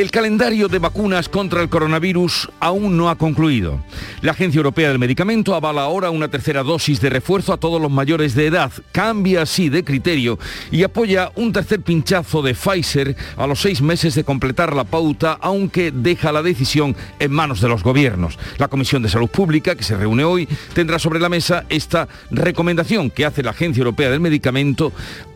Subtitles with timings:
[0.00, 3.84] El calendario de vacunas contra el coronavirus aún no ha concluido.
[4.22, 7.90] La Agencia Europea del Medicamento avala ahora una tercera dosis de refuerzo a todos los
[7.90, 10.38] mayores de edad, cambia así de criterio
[10.70, 15.36] y apoya un tercer pinchazo de Pfizer a los seis meses de completar la pauta,
[15.38, 18.38] aunque deja la decisión en manos de los gobiernos.
[18.56, 23.10] La Comisión de Salud Pública, que se reúne hoy, tendrá sobre la mesa esta recomendación
[23.10, 24.94] que hace la Agencia Europea del Medicamento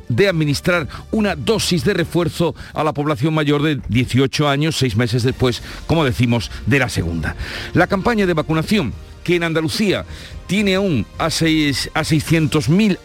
[0.08, 5.22] de administrar una dosis de refuerzo a la población mayor de 18 años, seis meses
[5.22, 7.36] después, como decimos, de la segunda.
[7.72, 10.04] La campaña de vacunación que en Andalucía
[10.46, 12.98] tiene aún a, a 600.000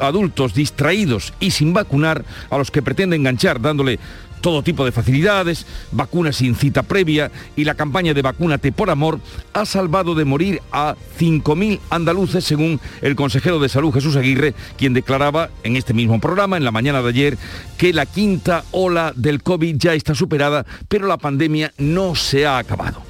[0.00, 3.98] adultos distraídos y sin vacunar, a los que pretende enganchar dándole
[4.44, 9.18] todo tipo de facilidades, vacunas sin cita previa y la campaña de Vacúnate por Amor
[9.54, 14.92] ha salvado de morir a 5.000 andaluces, según el consejero de Salud Jesús Aguirre, quien
[14.92, 17.38] declaraba en este mismo programa, en la mañana de ayer,
[17.78, 22.58] que la quinta ola del COVID ya está superada, pero la pandemia no se ha
[22.58, 23.00] acabado.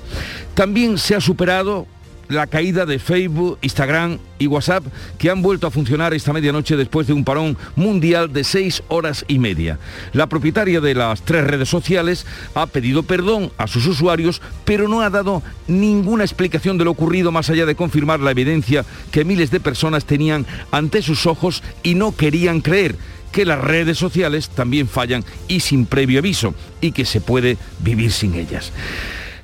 [0.55, 1.89] También se ha superado
[2.28, 4.84] la caída de Facebook, Instagram y WhatsApp
[5.19, 9.25] que han vuelto a funcionar esta medianoche después de un parón mundial de seis horas
[9.28, 9.78] y media.
[10.12, 15.02] La propietaria de las tres redes sociales ha pedido perdón a sus usuarios, pero no
[15.02, 19.50] ha dado ninguna explicación de lo ocurrido más allá de confirmar la evidencia que miles
[19.50, 22.97] de personas tenían ante sus ojos y no querían creer
[23.33, 28.12] que las redes sociales también fallan y sin previo aviso y que se puede vivir
[28.12, 28.72] sin ellas.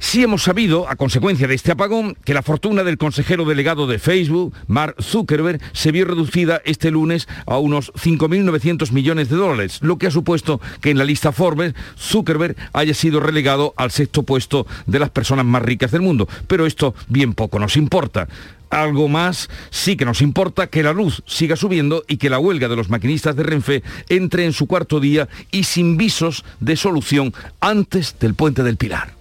[0.02, 3.98] Sí hemos sabido, a consecuencia de este apagón, que la fortuna del consejero delegado de
[3.98, 9.98] Facebook, Mark Zuckerberg, se vio reducida este lunes a unos 5.900 millones de dólares, lo
[9.98, 14.66] que ha supuesto que en la lista Forbes Zuckerberg haya sido relegado al sexto puesto
[14.86, 16.26] de las personas más ricas del mundo.
[16.46, 18.26] Pero esto bien poco nos importa
[18.70, 22.68] algo más sí que nos importa que la luz siga subiendo y que la huelga
[22.68, 27.34] de los maquinistas de Renfe entre en su cuarto día y sin visos de solución
[27.60, 29.19] antes del puente del Pilar.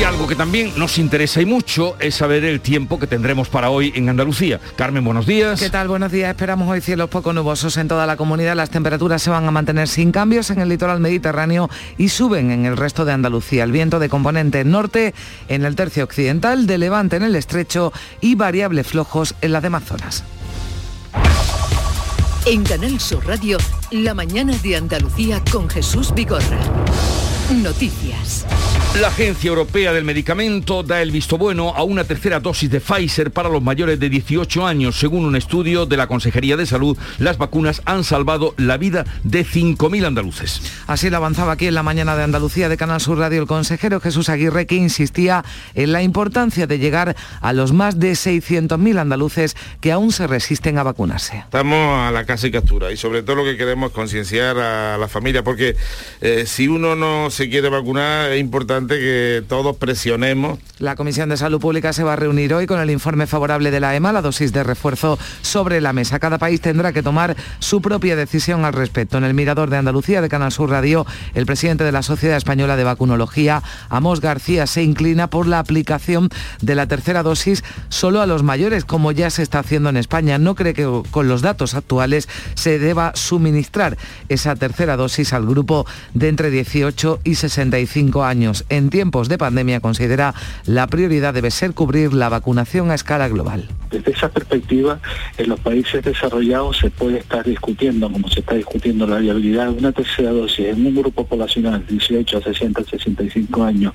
[0.00, 3.68] Y algo que también nos interesa y mucho es saber el tiempo que tendremos para
[3.68, 4.58] hoy en Andalucía.
[4.74, 5.60] Carmen, buenos días.
[5.60, 5.88] ¿Qué tal?
[5.88, 6.30] Buenos días.
[6.30, 8.56] Esperamos hoy cielos poco nubosos en toda la comunidad.
[8.56, 11.68] Las temperaturas se van a mantener sin cambios en el litoral mediterráneo
[11.98, 13.62] y suben en el resto de Andalucía.
[13.62, 15.12] El viento de componente norte
[15.48, 19.84] en el tercio occidental, de levante en el estrecho y variables flojos en las demás
[19.84, 20.24] zonas.
[22.46, 23.58] En Canal Sur Radio,
[23.90, 26.58] la mañana de Andalucía con Jesús Vigorra.
[27.54, 28.46] Noticias.
[28.98, 33.30] La Agencia Europea del Medicamento da el visto bueno a una tercera dosis de Pfizer
[33.30, 34.98] para los mayores de 18 años.
[34.98, 39.46] Según un estudio de la Consejería de Salud, las vacunas han salvado la vida de
[39.46, 40.60] 5.000 andaluces.
[40.88, 44.00] Así lo avanzaba aquí en la mañana de Andalucía de Canal Sur Radio el consejero
[44.00, 45.44] Jesús Aguirre, que insistía
[45.74, 50.78] en la importancia de llegar a los más de 600.000 andaluces que aún se resisten
[50.78, 51.38] a vacunarse.
[51.38, 54.98] Estamos a la casa y captura y sobre todo lo que queremos es concienciar a
[54.98, 55.76] la familia, porque
[56.20, 60.58] eh, si uno no se quiere vacunar es importante que todos presionemos.
[60.78, 63.80] La Comisión de Salud Pública se va a reunir hoy con el informe favorable de
[63.80, 66.18] la EMA, la dosis de refuerzo sobre la mesa.
[66.18, 69.18] Cada país tendrá que tomar su propia decisión al respecto.
[69.18, 72.76] En el Mirador de Andalucía de Canal Sur Radio, el presidente de la Sociedad Española
[72.76, 76.28] de Vacunología, Amos García, se inclina por la aplicación
[76.60, 80.38] de la tercera dosis solo a los mayores, como ya se está haciendo en España.
[80.38, 83.96] No cree que con los datos actuales se deba suministrar
[84.28, 89.80] esa tercera dosis al grupo de entre 18 y 65 años en tiempos de pandemia
[89.80, 90.34] considera
[90.66, 93.68] la prioridad debe ser cubrir la vacunación a escala global.
[93.90, 95.00] Desde esa perspectiva,
[95.36, 99.78] en los países desarrollados se puede estar discutiendo, como se está discutiendo la viabilidad de
[99.78, 103.94] una tercera dosis en un grupo poblacional 18 a 60 65 años,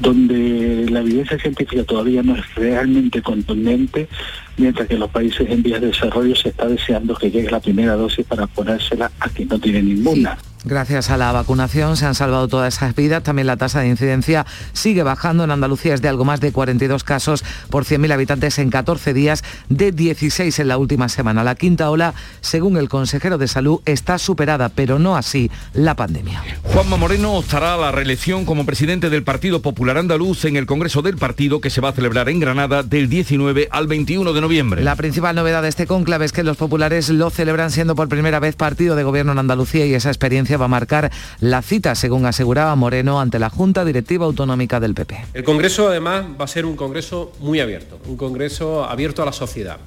[0.00, 4.08] donde la evidencia científica todavía no es realmente contundente,
[4.56, 7.60] mientras que en los países en vías de desarrollo se está deseando que llegue la
[7.60, 10.36] primera dosis para ponérsela a quien no tiene ninguna.
[10.64, 13.22] Gracias a la vacunación se han salvado todas esas vidas.
[13.22, 15.44] También la tasa de incidencia sigue bajando.
[15.44, 19.42] En Andalucía es de algo más de 42 casos por 100.000 habitantes en 14 días,
[19.68, 21.42] de 16 en la última semana.
[21.42, 26.42] La quinta ola, según el consejero de salud, está superada, pero no así la pandemia.
[26.62, 31.02] Juanma Moreno optará a la reelección como presidente del Partido Popular Andaluz en el Congreso
[31.02, 34.82] del Partido que se va a celebrar en Granada del 19 al 21 de noviembre.
[34.82, 38.38] La principal novedad de este cónclave es que los populares lo celebran siendo por primera
[38.38, 41.10] vez partido de gobierno en Andalucía y esa experiencia va a marcar
[41.40, 45.26] la cita, según aseguraba Moreno, ante la Junta Directiva Autonómica del PP.
[45.34, 49.32] El Congreso además va a ser un Congreso muy abierto, un Congreso abierto a la
[49.32, 49.78] sociedad.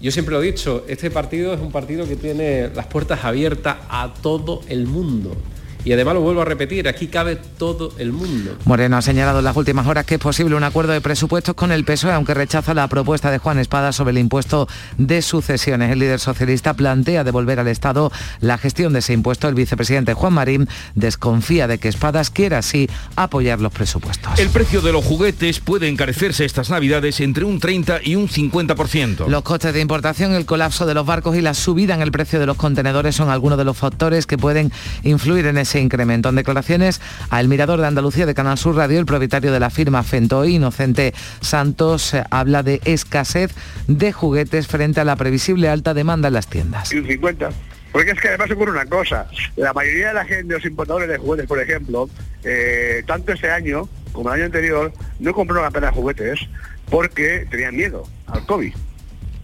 [0.00, 3.76] Yo siempre lo he dicho, este partido es un partido que tiene las puertas abiertas
[3.88, 5.34] a todo el mundo.
[5.84, 8.56] Y además lo vuelvo a repetir, aquí cabe todo el mundo.
[8.64, 11.72] Moreno ha señalado en las últimas horas que es posible un acuerdo de presupuestos con
[11.72, 14.66] el PSOE, aunque rechaza la propuesta de Juan Espada sobre el impuesto
[14.96, 15.92] de sucesiones.
[15.92, 18.10] El líder socialista plantea devolver al Estado
[18.40, 19.46] la gestión de ese impuesto.
[19.46, 24.38] El vicepresidente Juan Marín desconfía de que Espadas quiera así apoyar los presupuestos.
[24.38, 29.28] El precio de los juguetes puede encarecerse estas navidades entre un 30 y un 50%.
[29.28, 32.40] Los costes de importación, el colapso de los barcos y la subida en el precio
[32.40, 34.72] de los contenedores son algunos de los factores que pueden
[35.02, 36.28] influir en ese incremento.
[36.28, 37.00] En declaraciones
[37.30, 41.14] al Mirador de Andalucía de Canal Sur Radio, el propietario de la firma Fentoy, Inocente
[41.40, 43.52] Santos, habla de escasez
[43.86, 46.92] de juguetes frente a la previsible alta demanda en las tiendas.
[46.92, 47.50] Y un 50.
[47.92, 51.16] Porque es que además ocurre una cosa, la mayoría de la gente, los importadores de
[51.16, 52.10] juguetes, por ejemplo,
[52.42, 56.40] eh, tanto este año como el año anterior, no compraron apenas juguetes
[56.90, 58.74] porque tenían miedo al COVID.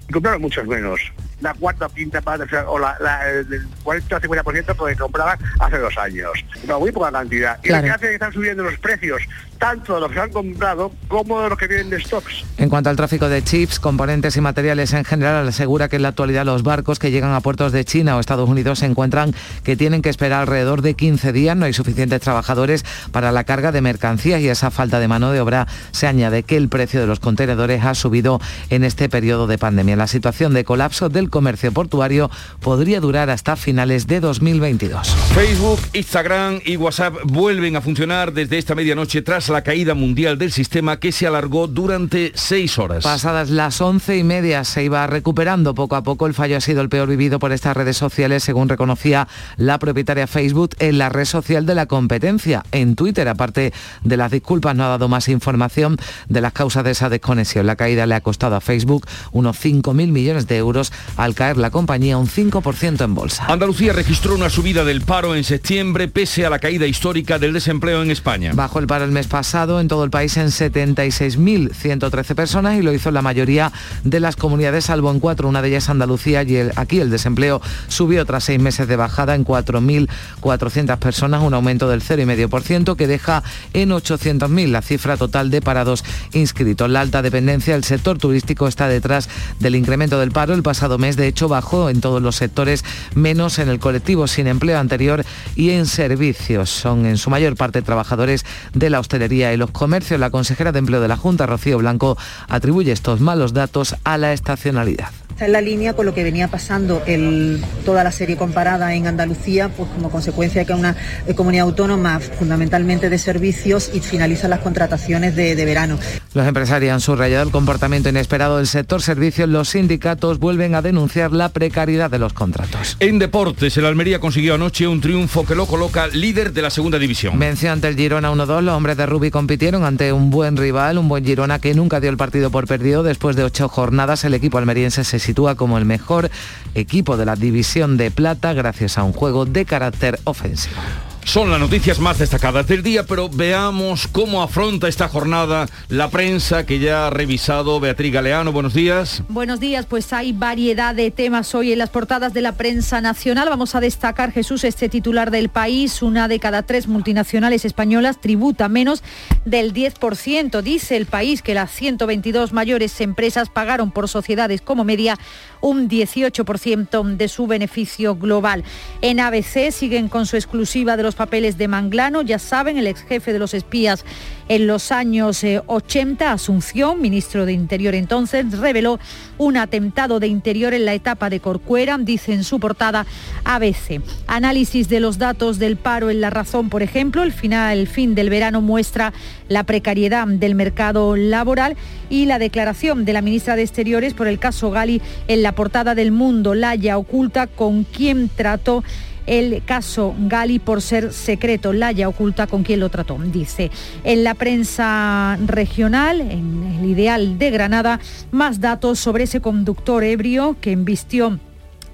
[0.09, 1.01] Y compraron muchos menos
[1.41, 2.97] la cuarta o quinta parte, o la,
[3.29, 6.31] el 40 50% porque compraban hace dos años.
[6.67, 7.59] No, muy poca cantidad.
[7.63, 9.23] Y lo que hace es que están subiendo los precios,
[9.59, 12.45] tanto de los que han comprado como de los que vienen de stocks.
[12.59, 16.09] En cuanto al tráfico de chips, componentes y materiales en general, asegura que en la
[16.09, 19.35] actualidad los barcos que llegan a puertos de China o Estados Unidos se encuentran
[19.65, 21.57] que tienen que esperar alrededor de 15 días.
[21.57, 25.41] No hay suficientes trabajadores para la carga de mercancías y esa falta de mano de
[25.41, 29.59] obra se añade que el precio de los contenedores ha subido en este periodo de
[29.59, 29.97] pandemia.
[29.97, 32.31] La situación de colapso del comercio portuario
[32.61, 35.09] podría durar hasta finales de 2022.
[35.35, 40.53] Facebook, Instagram y WhatsApp vuelven a funcionar desde esta medianoche tras la caída mundial del
[40.53, 43.05] sistema que se alargó durante seis horas.
[43.05, 46.27] Pasadas las once y media se iba recuperando poco a poco.
[46.27, 50.27] El fallo ha sido el peor vivido por estas redes sociales, según reconocía la propietaria
[50.27, 52.65] Facebook en la red social de la competencia.
[52.73, 53.73] En Twitter, aparte
[54.03, 55.97] de las disculpas, no ha dado más información
[56.29, 57.67] de las causas de esa desconexión.
[57.67, 61.71] La caída le ha costado a Facebook unos 5.000 millones de euros al caer la
[61.71, 63.45] compañía un 5% en bolsa.
[63.47, 68.03] Andalucía registró una subida del paro en septiembre pese a la caída histórica del desempleo
[68.03, 68.53] en España.
[68.55, 72.95] Bajo el paro el mes pasado en todo el país en 76.113 personas y lo
[72.95, 73.71] hizo la mayoría
[74.03, 78.25] de las comunidades, salvo en cuatro, una de ellas Andalucía y aquí el desempleo subió
[78.25, 83.43] tras seis meses de bajada en 4.400 personas, un aumento del 0,5% que deja
[83.75, 86.03] en 800.000 la cifra total de parados
[86.33, 86.89] inscritos.
[86.89, 89.29] La alta dependencia del sector turístico está detrás
[89.59, 90.55] del incremento del paro.
[90.55, 92.85] El pasado mes de hecho bajó en todos los sectores,
[93.15, 95.25] menos en el colectivo sin empleo anterior
[95.57, 96.71] y en servicios.
[96.71, 100.21] Son en su mayor parte trabajadores de la hostelería y los comercios.
[100.21, 102.17] La consejera de Empleo de la Junta, Rocío Blanco,
[102.49, 105.11] atribuye estos malos datos a la estacionalidad
[105.47, 109.69] en la línea con lo que venía pasando el, toda la serie comparada en Andalucía,
[109.69, 110.97] pues como consecuencia de que una
[111.27, 115.99] eh, comunidad autónoma fundamentalmente de servicios y finalizan las contrataciones de, de, verano.
[116.35, 119.49] Los empresarios han subrayado el comportamiento inesperado del sector servicios.
[119.49, 122.97] Los sindicatos vuelven a denunciar la precariedad de los contratos.
[123.01, 126.99] En deportes, el Almería consiguió anoche un triunfo que lo coloca líder de la segunda
[126.99, 127.39] división.
[127.39, 128.63] Venció ante el Girona 1-2.
[128.63, 132.11] Los hombres de Rubi compitieron ante un buen rival, un buen Girona que nunca dio
[132.11, 133.03] el partido por perdido.
[133.03, 136.29] Después de ocho jornadas, el equipo almeriense se sitúa como el mejor
[136.75, 140.81] equipo de la división de plata gracias a un juego de carácter ofensivo.
[141.25, 146.67] Son las noticias más destacadas del día, pero veamos cómo afronta esta jornada la prensa
[146.67, 148.51] que ya ha revisado Beatriz Galeano.
[148.51, 149.23] Buenos días.
[149.29, 153.49] Buenos días, pues hay variedad de temas hoy en las portadas de la prensa nacional.
[153.49, 156.03] Vamos a destacar, Jesús, este titular del país.
[156.03, 159.03] Una de cada tres multinacionales españolas tributa menos
[159.45, 160.63] del 10%.
[160.63, 165.17] Dice el país que las 122 mayores empresas pagaron por sociedades como media
[165.61, 168.65] un 18% de su beneficio global.
[169.01, 173.03] En ABC siguen con su exclusiva de los papeles de Manglano, ya saben, el ex
[173.03, 174.05] jefe de los espías
[174.49, 178.99] en los años 80, eh, Asunción, ministro de Interior entonces, reveló
[179.39, 183.07] un atentado de interior en la etapa de Corcuera, dice en su portada
[183.45, 184.03] ABC.
[184.27, 188.15] Análisis de los datos del paro en La Razón, por ejemplo, el, final, el fin
[188.15, 189.13] del verano muestra
[189.49, 191.77] la precariedad del mercado laboral
[192.09, 195.95] y la declaración de la ministra de Exteriores por el caso Gali en la portada
[195.95, 198.83] del Mundo, Laya oculta con quién trató
[199.27, 201.73] el caso Gali por ser secreto.
[201.73, 203.71] Laya oculta con quién lo trató, dice.
[204.05, 208.01] En la prensa regional, en el ideal de Granada,
[208.31, 211.39] más datos sobre ese conductor ebrio que embistió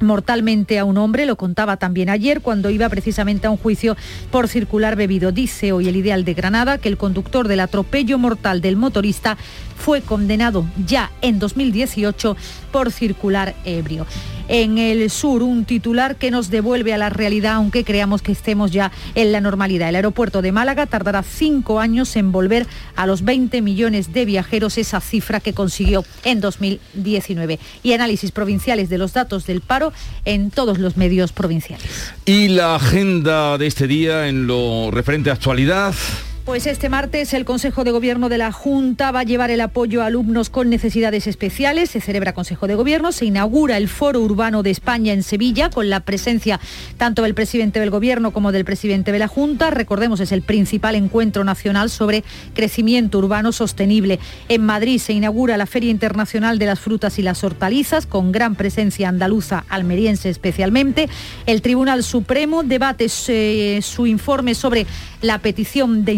[0.01, 3.97] mortalmente a un hombre, lo contaba también ayer cuando iba precisamente a un juicio
[4.31, 5.33] por circular bebido.
[5.33, 9.37] Dice hoy el Ideal de Granada que el conductor del atropello mortal del motorista
[9.77, 12.37] fue condenado ya en 2018
[12.73, 14.07] por circular ebrio.
[14.49, 15.43] en el sur.
[15.43, 19.41] Un titular que nos devuelve a la realidad, aunque creamos que estemos ya en la
[19.41, 19.89] normalidad.
[19.89, 24.79] El aeropuerto de Málaga tardará cinco años en volver a los 20 millones de viajeros,
[24.79, 27.59] esa cifra que consiguió en 2019.
[27.83, 29.93] Y análisis provinciales de los datos del paro
[30.25, 32.15] en todos los medios provinciales.
[32.25, 35.95] Y la agenda de este día en lo referente a actualidad.
[36.47, 40.01] Pues este martes el Consejo de Gobierno de la Junta va a llevar el apoyo
[40.01, 41.91] a alumnos con necesidades especiales.
[41.91, 45.91] Se celebra Consejo de Gobierno, se inaugura el Foro Urbano de España en Sevilla con
[45.91, 46.61] la presencia
[46.99, 49.71] tanto del presidente del Gobierno como del presidente de la Junta.
[49.71, 52.23] Recordemos, es el principal encuentro nacional sobre
[52.55, 54.21] crecimiento urbano sostenible.
[54.49, 58.55] En Madrid se inaugura la Feria Internacional de las Frutas y las Hortalizas con gran
[58.55, 61.09] presencia andaluza, almeriense especialmente.
[61.45, 64.87] El Tribunal Supremo debate eh, su informe sobre
[65.23, 66.13] la petición de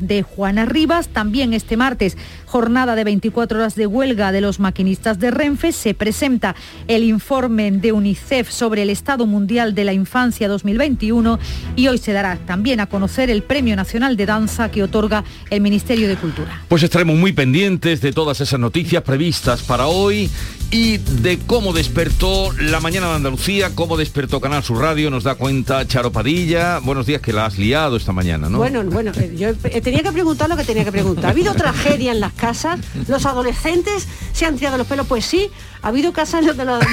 [0.00, 1.08] de Juana Rivas.
[1.08, 2.16] También este martes,
[2.54, 5.72] jornada de 24 horas de huelga de los maquinistas de Renfe.
[5.72, 6.54] Se presenta
[6.86, 11.40] el informe de UNICEF sobre el Estado Mundial de la Infancia 2021
[11.74, 15.62] y hoy se dará también a conocer el Premio Nacional de Danza que otorga el
[15.62, 16.62] Ministerio de Cultura.
[16.68, 20.30] Pues estaremos muy pendientes de todas esas noticias previstas para hoy
[20.70, 25.34] y de cómo despertó la mañana de Andalucía, cómo despertó Canal Sur Radio, nos da
[25.34, 26.78] cuenta Charo Padilla.
[26.80, 28.58] Buenos días que la has liado esta mañana, ¿no?
[28.58, 31.26] Bueno, bueno, eh, yo tenía que preguntar lo que tenía que preguntar.
[31.26, 32.78] ¿Ha habido tragedia en las casas?
[33.08, 35.06] ¿Los adolescentes se han tirado los pelos?
[35.06, 36.84] Pues sí, ha habido casas donde los,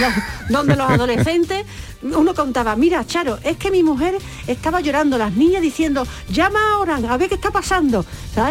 [0.49, 1.65] donde los adolescentes,
[2.01, 4.15] uno contaba, mira, Charo, es que mi mujer
[4.47, 8.05] estaba llorando, las niñas diciendo, llama ahora, a ver qué está pasando.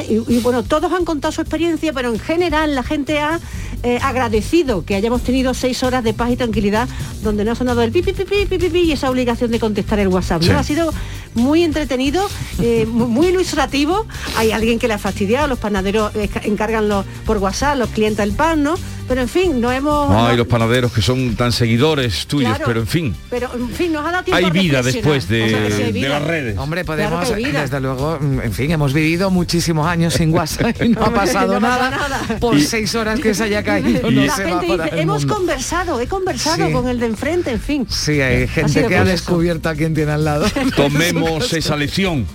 [0.08, 3.40] Y, bueno, todos han contado su experiencia, pero en general la gente ha
[3.82, 6.86] eh, agradecido que hayamos tenido seis horas de paz y tranquilidad
[7.22, 10.08] donde no ha sonado el pipi, pipi, pipi, pipi y esa obligación de contestar el
[10.08, 10.42] WhatsApp.
[10.42, 10.58] ¿no?
[10.58, 10.92] Ha sido
[11.34, 12.28] muy entretenido,
[12.60, 14.06] eh, muy ilustrativo.
[14.36, 18.32] Hay alguien que le ha fastidiado, los panaderos encargan los, por WhatsApp, los clientes el
[18.32, 18.76] pan, ¿no?
[19.10, 20.08] Pero en fin, no hemos...
[20.14, 23.16] Hay los panaderos que son tan seguidores tuyos, pero en fin.
[23.28, 26.56] Pero en fin, nos ha dado tiempo Hay vida después de, las redes.
[26.56, 31.12] Hombre, podemos, desde luego, en fin, hemos vivido muchísimos años sin WhatsApp y no ha
[31.12, 34.08] pasado, nada, por seis horas que se haya caído.
[34.12, 37.86] la gente dice, hemos conversado, he conversado con el de enfrente, en fin.
[37.90, 40.46] Sí, hay gente que ha descubierto a quien tiene al lado.
[40.76, 42.28] Tomemos esa lección.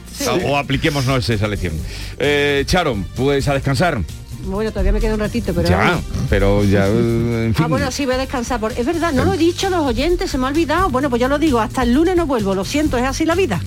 [0.43, 1.73] O apliquémonos esa lección.
[2.19, 4.01] Eh, Charo, pues a descansar.
[4.45, 5.67] Bueno, todavía me queda un ratito, pero...
[5.67, 5.99] Ya,
[6.29, 7.65] pero ya, en fin.
[7.65, 8.59] Ah, bueno, sí, voy a descansar.
[8.59, 8.71] Por...
[8.73, 10.89] Es verdad, no lo he dicho los oyentes, se me ha olvidado.
[10.89, 13.35] Bueno, pues ya lo digo, hasta el lunes no vuelvo, lo siento, es así la
[13.35, 13.59] vida.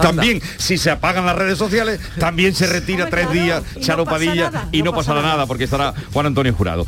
[0.00, 4.82] También, si se apagan las redes sociales, también se retira tres días Charo Padilla y
[4.82, 5.46] no, pasará nada.
[5.46, 6.86] porque estará Juan Antonio Jurado.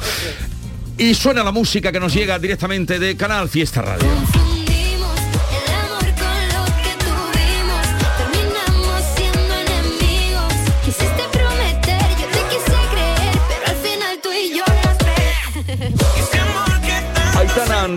[0.96, 4.06] Y suena la música que nos llega directamente de Canal Fiesta Radio.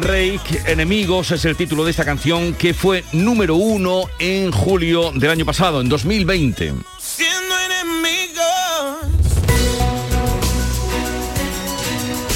[0.01, 5.29] Reik, Enemigos es el título de esta canción que fue número uno en julio del
[5.29, 6.73] año pasado, en 2020.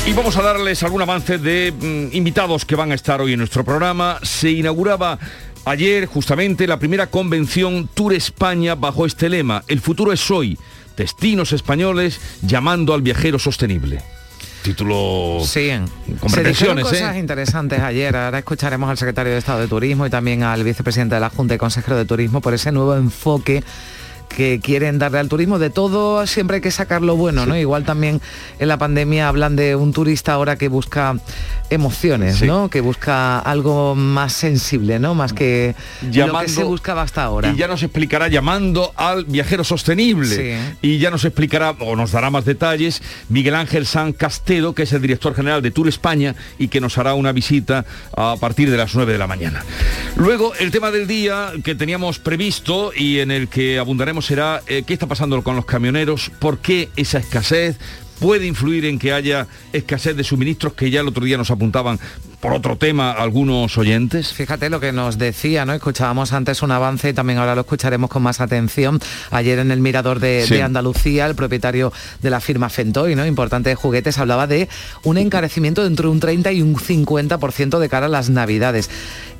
[0.05, 3.39] Y vamos a darles algún avance de mm, invitados que van a estar hoy en
[3.39, 4.19] nuestro programa.
[4.23, 5.17] Se inauguraba
[5.65, 10.57] ayer justamente la primera convención Tour España bajo este lema, El futuro es hoy,
[10.95, 14.01] destinos españoles llamando al viajero sostenible
[14.61, 15.71] título sí,
[16.19, 17.19] con se cosas ¿eh?
[17.19, 18.15] interesantes ayer.
[18.15, 21.55] Ahora escucharemos al secretario de Estado de Turismo y también al vicepresidente de la Junta
[21.55, 23.63] y consejero de Turismo por ese nuevo enfoque
[24.27, 25.59] que quieren darle al turismo.
[25.59, 27.57] De todo siempre hay que sacar lo bueno, ¿no?
[27.57, 28.21] Igual también
[28.59, 31.15] en la pandemia hablan de un turista ahora que busca
[31.69, 32.69] emociones, ¿no?
[32.69, 35.15] Que busca algo más sensible, ¿no?
[35.15, 37.51] Más que lo que se buscaba hasta ahora.
[37.51, 40.59] Y ya nos explicará llamando al viajero sostenible.
[40.81, 44.93] Y ya nos explicará o nos dará más detalles Miguel Ángel San Castedo, que es
[44.93, 48.77] el director general de Tour España y que nos hará una visita a partir de
[48.77, 49.63] las 9 de la mañana.
[50.15, 54.83] Luego, el tema del día que teníamos previsto y en el que abundaremos será eh,
[54.85, 57.77] qué está pasando con los camioneros, por qué esa escasez,
[58.19, 61.99] puede influir en que haya escasez de suministros que ya el otro día nos apuntaban
[62.47, 64.31] por otro tema algunos oyentes?
[64.31, 65.73] Fíjate lo que nos decía, ¿no?
[65.73, 69.01] Escuchábamos antes un avance y también ahora lo escucharemos con más atención.
[69.31, 73.25] Ayer en el Mirador de, Andalucía, el propietario de la firma Fentoy, ¿no?
[73.25, 74.69] Importante de juguetes, hablaba de
[75.03, 78.89] un encarecimiento de entre un 30 y un 50% de cara a las navidades.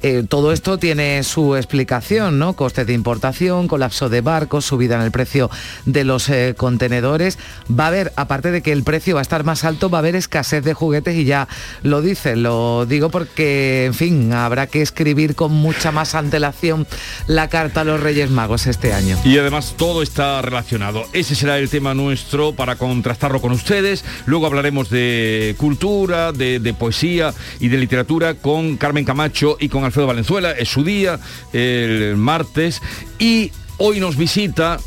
[0.03, 2.57] Eh, todo esto tiene su explicación, ¿no?
[2.57, 5.49] Costes de importación, colapso de barcos, subida en el precio
[5.85, 7.39] de los eh, contenedores.
[7.71, 10.01] Va a haber, aparte de que el precio va a estar más alto, va a
[10.01, 11.47] haber escasez de juguetes y ya
[11.83, 16.87] lo dice, lo digo porque, en fin, habrá que escribir con mucha más antelación
[17.27, 19.19] la carta a los Reyes Magos este año.
[19.23, 21.05] Y además todo está relacionado.
[21.13, 24.03] Ese será el tema nuestro para contrastarlo con ustedes.
[24.25, 29.83] Luego hablaremos de cultura, de, de poesía y de literatura con Carmen Camacho y con
[29.83, 30.53] Alfredo Valenzuela.
[30.53, 31.19] Es su día,
[31.53, 32.81] el martes.
[33.19, 34.79] Y hoy nos visita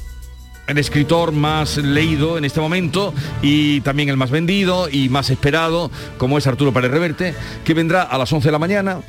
[0.70, 3.12] el escritor más leído en este momento
[3.42, 7.34] y también el más vendido y más esperado, como es Arturo Pérez Reverte,
[7.64, 9.00] que vendrá a las 11 de la mañana.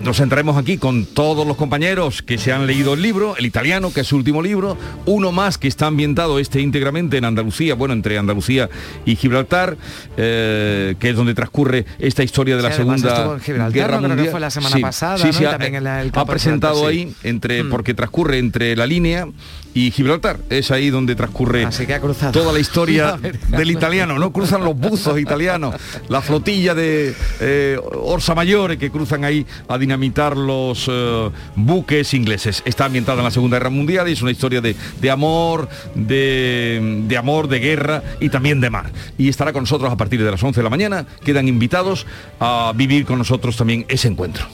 [0.00, 3.92] Nos sentaremos aquí con todos los compañeros que se han leído el libro, el italiano,
[3.92, 4.76] que es su último libro,
[5.06, 8.70] uno más que está ambientado este íntegramente en Andalucía, bueno, entre Andalucía
[9.04, 9.76] y Gibraltar,
[10.16, 13.98] eh, que es donde transcurre esta historia de la Sí, Segunda Gibraltar, Guerra ¿no?
[13.98, 14.30] Creo que Mundial.
[14.30, 17.12] fue la semana Sí, pasada, ha, también en la- el ha campo de presentado ahí,
[17.24, 17.70] entre, Mm.
[17.70, 19.26] porque transcurre entre la línea
[19.74, 20.38] y Gibraltar.
[20.48, 22.30] Es ahí donde transcurre Así que ha cruzado.
[22.32, 24.32] toda la historia del italiano, ¿no?
[24.32, 25.74] Cruzan los buzos italianos,
[26.08, 32.62] la flotilla de eh, Orsa Mayores que cruzan ahí a dinamitar los eh, buques ingleses.
[32.66, 37.04] Está ambientada en la Segunda Guerra Mundial y es una historia de, de amor, de,
[37.08, 38.92] de amor, de guerra y también de mar.
[39.16, 41.06] Y estará con nosotros a partir de las 11 de la mañana.
[41.24, 42.06] Quedan invitados
[42.38, 44.46] a vivir con nosotros también ese encuentro.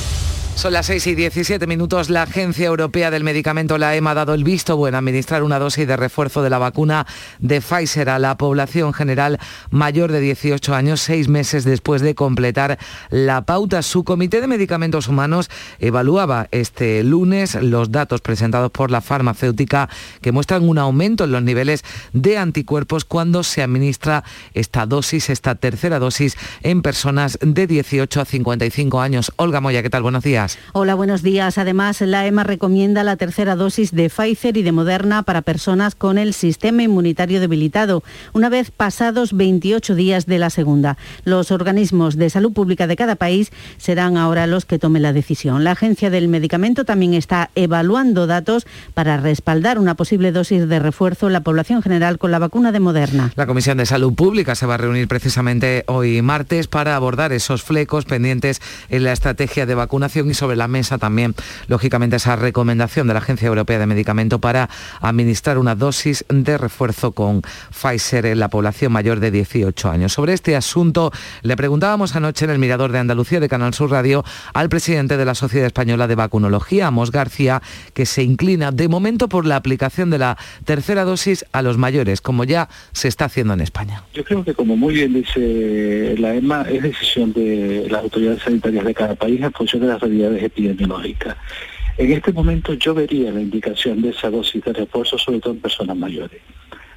[0.55, 2.11] Son las 6 y 17 minutos.
[2.11, 5.57] La Agencia Europea del Medicamento, la EMA, ha dado el visto bueno a administrar una
[5.57, 7.07] dosis de refuerzo de la vacuna
[7.39, 9.39] de Pfizer a la población general
[9.71, 12.77] mayor de 18 años, seis meses después de completar
[13.09, 13.81] la pauta.
[13.81, 19.89] Su Comité de Medicamentos Humanos evaluaba este lunes los datos presentados por la farmacéutica
[20.21, 21.83] que muestran un aumento en los niveles
[22.13, 28.25] de anticuerpos cuando se administra esta dosis, esta tercera dosis, en personas de 18 a
[28.25, 29.31] 55 años.
[29.37, 30.03] Olga Moya, ¿qué tal?
[30.03, 30.40] Buenos días.
[30.73, 31.57] Hola, buenos días.
[31.57, 36.17] Además, la EMA recomienda la tercera dosis de Pfizer y de Moderna para personas con
[36.17, 40.97] el sistema inmunitario debilitado, una vez pasados 28 días de la segunda.
[41.25, 45.63] Los organismos de salud pública de cada país serán ahora los que tomen la decisión.
[45.63, 51.27] La Agencia del Medicamento también está evaluando datos para respaldar una posible dosis de refuerzo
[51.27, 53.31] en la población general con la vacuna de Moderna.
[53.35, 57.63] La Comisión de Salud Pública se va a reunir precisamente hoy martes para abordar esos
[57.63, 61.35] flecos pendientes en la estrategia de vacunación y sobre la mesa también,
[61.67, 64.69] lógicamente, esa recomendación de la Agencia Europea de Medicamento para
[65.01, 67.41] administrar una dosis de refuerzo con
[67.71, 70.13] Pfizer en la población mayor de 18 años.
[70.13, 71.11] Sobre este asunto
[71.43, 75.25] le preguntábamos anoche en el Mirador de Andalucía de Canal Sur Radio al presidente de
[75.25, 77.61] la Sociedad Española de Vacunología, Amos García,
[77.93, 82.21] que se inclina de momento por la aplicación de la tercera dosis a los mayores,
[82.21, 84.03] como ya se está haciendo en España.
[84.13, 88.85] Yo creo que como muy bien dice la EMA, es decisión de las autoridades sanitarias
[88.85, 91.37] de cada país en función de las epidemiológicas.
[91.97, 95.59] En este momento yo vería la indicación de esa dosis de refuerzo, sobre todo en
[95.59, 96.41] personas mayores.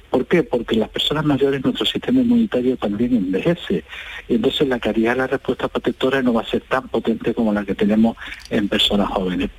[0.09, 0.43] ¿Por qué?
[0.43, 3.83] Porque las personas mayores nuestro sistema inmunitario también envejece.
[4.29, 7.51] Y entonces la calidad de la respuesta protectora no va a ser tan potente como
[7.51, 8.15] la que tenemos
[8.49, 9.49] en personas jóvenes.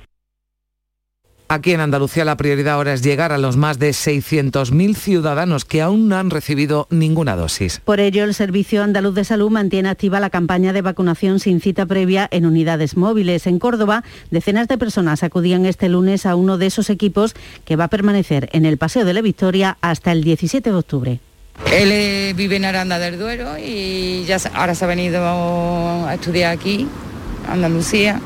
[1.49, 5.81] Aquí en Andalucía la prioridad ahora es llegar a los más de 600.000 ciudadanos que
[5.81, 7.81] aún no han recibido ninguna dosis.
[7.85, 11.85] Por ello, el Servicio Andaluz de Salud mantiene activa la campaña de vacunación sin cita
[11.85, 13.47] previa en unidades móviles.
[13.47, 17.33] En Córdoba, decenas de personas acudían este lunes a uno de esos equipos
[17.63, 21.19] que va a permanecer en el Paseo de la Victoria hasta el 17 de octubre.
[21.71, 26.51] Él eh, vive en Aranda del Duero y ya ahora se ha venido a estudiar
[26.51, 26.87] aquí,
[27.49, 28.19] Andalucía,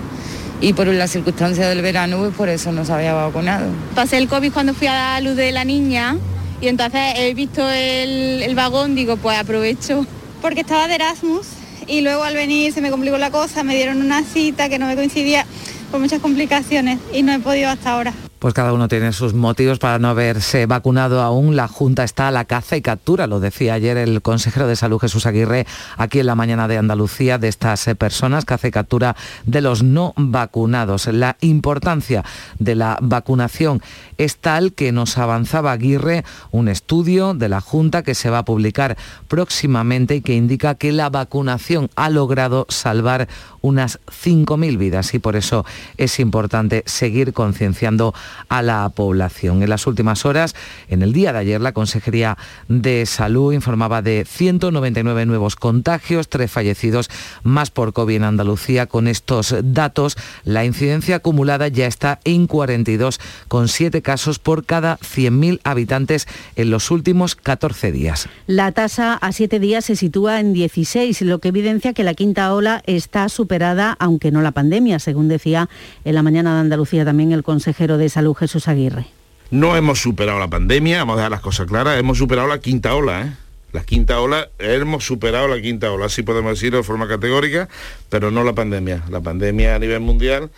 [0.61, 3.65] y por las circunstancias del verano, pues por eso no se había vacunado.
[3.95, 6.17] Pasé el COVID cuando fui a la luz de la niña
[6.61, 10.05] y entonces he visto el, el vagón, digo, pues aprovecho.
[10.41, 11.47] porque estaba de Erasmus
[11.87, 14.85] y luego al venir se me complicó la cosa, me dieron una cita que no
[14.85, 15.45] me coincidía
[15.89, 18.13] por muchas complicaciones y no he podido hasta ahora.
[18.41, 21.55] Pues cada uno tiene sus motivos para no haberse vacunado aún.
[21.55, 24.97] La Junta está a la caza y captura, lo decía ayer el consejero de Salud
[24.97, 29.15] Jesús Aguirre aquí en la mañana de Andalucía, de estas eh, personas, caza y captura
[29.45, 31.05] de los no vacunados.
[31.05, 32.25] La importancia
[32.57, 33.79] de la vacunación
[34.21, 38.45] es tal que nos avanzaba Aguirre un estudio de la Junta que se va a
[38.45, 38.95] publicar
[39.27, 43.27] próximamente y que indica que la vacunación ha logrado salvar
[43.61, 45.65] unas 5.000 vidas y por eso
[45.97, 48.13] es importante seguir concienciando
[48.49, 49.63] a la población.
[49.63, 50.55] En las últimas horas,
[50.87, 56.51] en el día de ayer, la Consejería de Salud informaba de 199 nuevos contagios, tres
[56.51, 57.09] fallecidos
[57.43, 58.85] más por COVID en Andalucía.
[58.85, 64.97] Con estos datos, la incidencia acumulada ya está en 42, con 7 casos por cada
[64.97, 68.27] 100.000 habitantes en los últimos 14 días.
[68.45, 72.53] La tasa a 7 días se sitúa en 16, lo que evidencia que la quinta
[72.53, 75.69] ola está superada, aunque no la pandemia, según decía
[76.03, 79.07] en la mañana de Andalucía también el consejero de Salud Jesús Aguirre.
[79.49, 82.93] No hemos superado la pandemia, vamos a dejar las cosas claras, hemos superado la quinta
[82.93, 83.31] ola, ¿eh?
[83.71, 87.69] La quinta ola, hemos superado la quinta ola, así podemos decirlo de forma categórica,
[88.09, 89.05] pero no la pandemia.
[89.09, 90.49] La pandemia a nivel mundial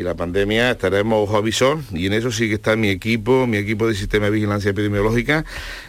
[0.00, 3.46] y la pandemia estaremos ojo a visor y en eso sí que está mi equipo,
[3.46, 5.44] mi equipo de sistema de vigilancia epidemiológica,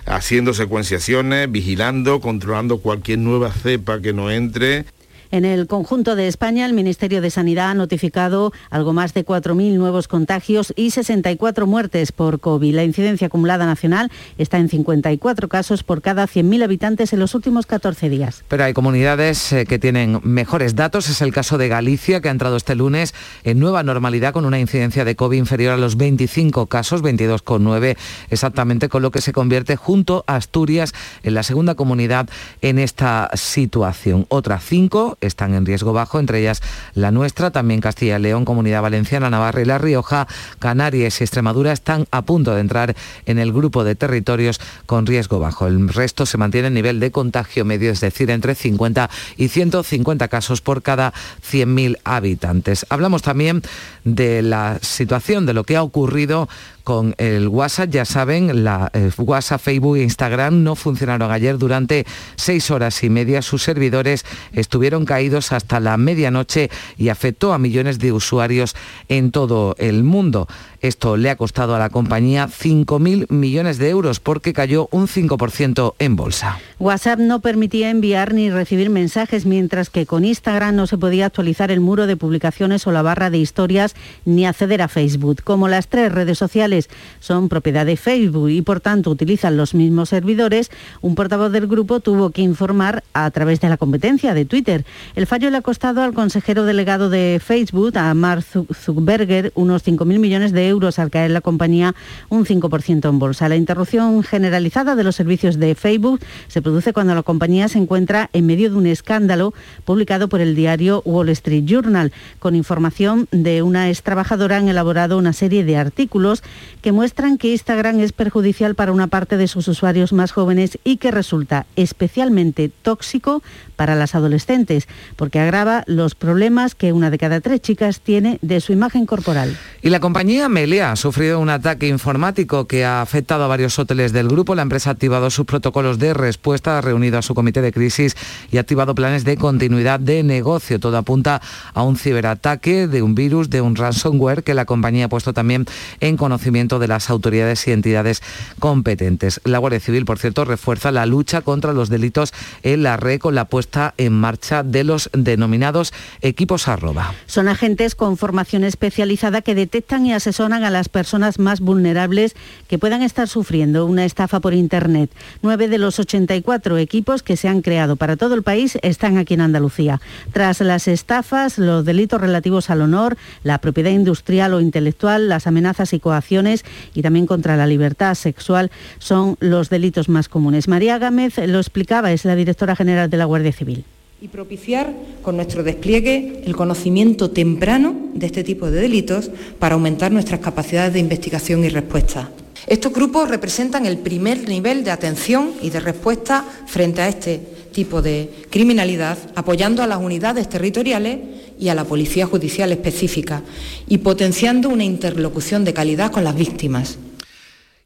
[0.06, 4.84] haciendo secuenciaciones, vigilando, controlando cualquier nueva cepa que no entre.
[5.32, 9.78] En el conjunto de España, el Ministerio de Sanidad ha notificado algo más de 4.000
[9.78, 12.76] nuevos contagios y 64 muertes por COVID.
[12.76, 17.66] La incidencia acumulada nacional está en 54 casos por cada 100.000 habitantes en los últimos
[17.66, 18.44] 14 días.
[18.50, 21.08] Pero hay comunidades eh, que tienen mejores datos.
[21.08, 23.14] Es el caso de Galicia, que ha entrado este lunes
[23.46, 27.96] en nueva normalidad con una incidencia de COVID inferior a los 25 casos, 22,9
[28.30, 32.28] exactamente, con lo que se convierte junto a Asturias en la segunda comunidad
[32.62, 34.26] en esta situación.
[34.28, 36.62] Otras cinco están en riesgo bajo, entre ellas
[36.94, 40.28] la nuestra, también Castilla y León, Comunidad Valenciana, Navarra y La Rioja,
[40.60, 45.40] Canarias y Extremadura están a punto de entrar en el grupo de territorios con riesgo
[45.40, 45.68] bajo.
[45.68, 50.28] El resto se mantiene en nivel de contagio medio, es decir, entre 50 y 150
[50.28, 51.14] casos por cada
[51.50, 52.86] 100.000 habitantes.
[52.90, 53.62] Hablamos también
[54.04, 56.50] de la situación, de lo que ha ocurrido
[56.84, 57.90] con el WhatsApp.
[57.90, 63.10] Ya saben, la eh, WhatsApp, Facebook e Instagram no funcionaron ayer durante seis horas y
[63.10, 63.42] media.
[63.42, 68.76] Sus servidores estuvieron caídos hasta la medianoche y afectó a millones de usuarios
[69.08, 70.48] en todo el mundo.
[70.82, 75.94] Esto le ha costado a la compañía 5.000 millones de euros porque cayó un 5%
[76.00, 76.58] en bolsa.
[76.80, 81.70] WhatsApp no permitía enviar ni recibir mensajes, mientras que con Instagram no se podía actualizar
[81.70, 85.44] el muro de publicaciones o la barra de historias ni acceder a Facebook.
[85.44, 86.90] Como las tres redes sociales
[87.20, 92.00] son propiedad de Facebook y por tanto utilizan los mismos servidores, un portavoz del grupo
[92.00, 94.84] tuvo que informar a través de la competencia de Twitter.
[95.16, 100.18] El fallo le ha costado al consejero delegado de Facebook, a Mark Zuckerberg, unos 5.000
[100.18, 101.94] millones de euros al caer la compañía
[102.30, 103.50] un 5% en bolsa.
[103.50, 108.30] La interrupción generalizada de los servicios de Facebook se produce cuando la compañía se encuentra
[108.32, 109.54] en medio de un escándalo
[109.84, 112.14] publicado por el diario Wall Street Journal.
[112.40, 116.42] Con información de una ex trabajadora han elaborado una serie de artículos
[116.82, 120.98] que muestran que Instagram es perjudicial para una parte de sus usuarios más jóvenes y
[120.98, 123.44] que resulta especialmente tóxico
[123.76, 128.62] para las adolescentes, porque agrava los problemas que una de cada tres chicas tiene de
[128.62, 129.58] su imagen corporal.
[129.82, 134.14] Y la compañía Melia ha sufrido un ataque informático que ha afectado a varios hoteles
[134.14, 134.54] del grupo.
[134.54, 138.16] La empresa ha activado sus protocolos de respuesta, ha reunido a su comité de crisis
[138.52, 140.80] y ha activado planes de continuidad de negocio.
[140.80, 141.42] Todo apunta
[141.74, 145.66] a un ciberataque de un virus, de un ransomware que la compañía ha puesto también
[146.00, 148.22] en conocimiento de las autoridades y entidades
[148.60, 149.42] competentes.
[149.44, 153.34] La Guardia Civil, por cierto, refuerza la lucha contra los delitos en la red con
[153.34, 157.16] la puesta en marcha de los denominados equipos arroba.
[157.26, 162.36] Son agentes con formación especializada que detectan y asesoran a las personas más vulnerables
[162.68, 165.10] que puedan estar sufriendo una estafa por Internet.
[165.42, 169.34] Nueve de los 84 equipos que se han creado para todo el país están aquí
[169.34, 170.02] en Andalucía.
[170.34, 175.94] Tras las estafas, los delitos relativos al honor, la propiedad industrial o intelectual, las amenazas
[175.94, 180.68] y coacciones y también contra la libertad sexual son los delitos más comunes.
[180.68, 183.86] María Gámez lo explicaba, es la directora general de la Guardia Civil
[184.22, 190.12] y propiciar con nuestro despliegue el conocimiento temprano de este tipo de delitos para aumentar
[190.12, 192.30] nuestras capacidades de investigación y respuesta.
[192.68, 197.40] Estos grupos representan el primer nivel de atención y de respuesta frente a este
[197.72, 201.18] tipo de criminalidad, apoyando a las unidades territoriales
[201.60, 203.42] y a la Policía Judicial específica
[203.88, 207.00] y potenciando una interlocución de calidad con las víctimas.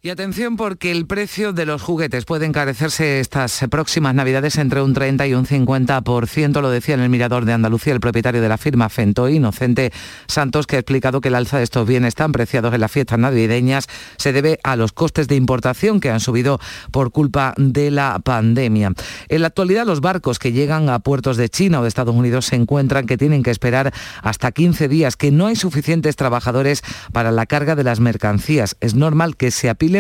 [0.05, 4.93] Y atención porque el precio de los juguetes puede encarecerse estas próximas navidades entre un
[4.93, 8.59] 30 y un 50%, lo decía en el Mirador de Andalucía el propietario de la
[8.59, 9.91] firma Fento, Inocente
[10.27, 13.17] Santos, que ha explicado que el alza de estos bienes tan preciados en las fiestas
[13.17, 13.87] navideñas
[14.17, 16.59] se debe a los costes de importación que han subido
[16.91, 18.93] por culpa de la pandemia.
[19.27, 22.45] En la actualidad los barcos que llegan a puertos de China o de Estados Unidos
[22.45, 23.91] se encuentran que tienen que esperar
[24.21, 28.77] hasta 15 días, que no hay suficientes trabajadores para la carga de las mercancías.
[28.81, 29.94] Es normal que se apilen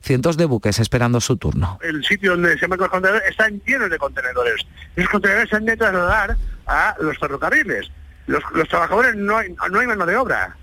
[0.00, 1.78] cientos de buques esperando su turno.
[1.82, 4.66] El sitio donde se marcan los contenedores están llenos de contenedores.
[4.96, 6.36] Esos contenedores se han de trasladar
[6.66, 7.90] a los ferrocarriles.
[8.26, 10.56] Los, trabajadores no hay, no hay mano de obra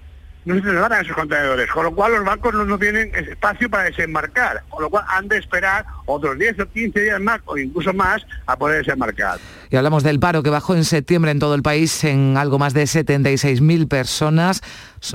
[0.48, 4.64] no se trasladan esos contenedores, con lo cual los bancos no, tienen espacio para desembarcar,
[4.70, 8.26] con lo cual han de esperar otros 10 o 15 días más o incluso más
[8.46, 9.40] a poder desembarcar.
[9.70, 12.74] Y hablamos del paro que bajó en septiembre en todo el país en algo más
[12.74, 14.62] de 76.000 personas.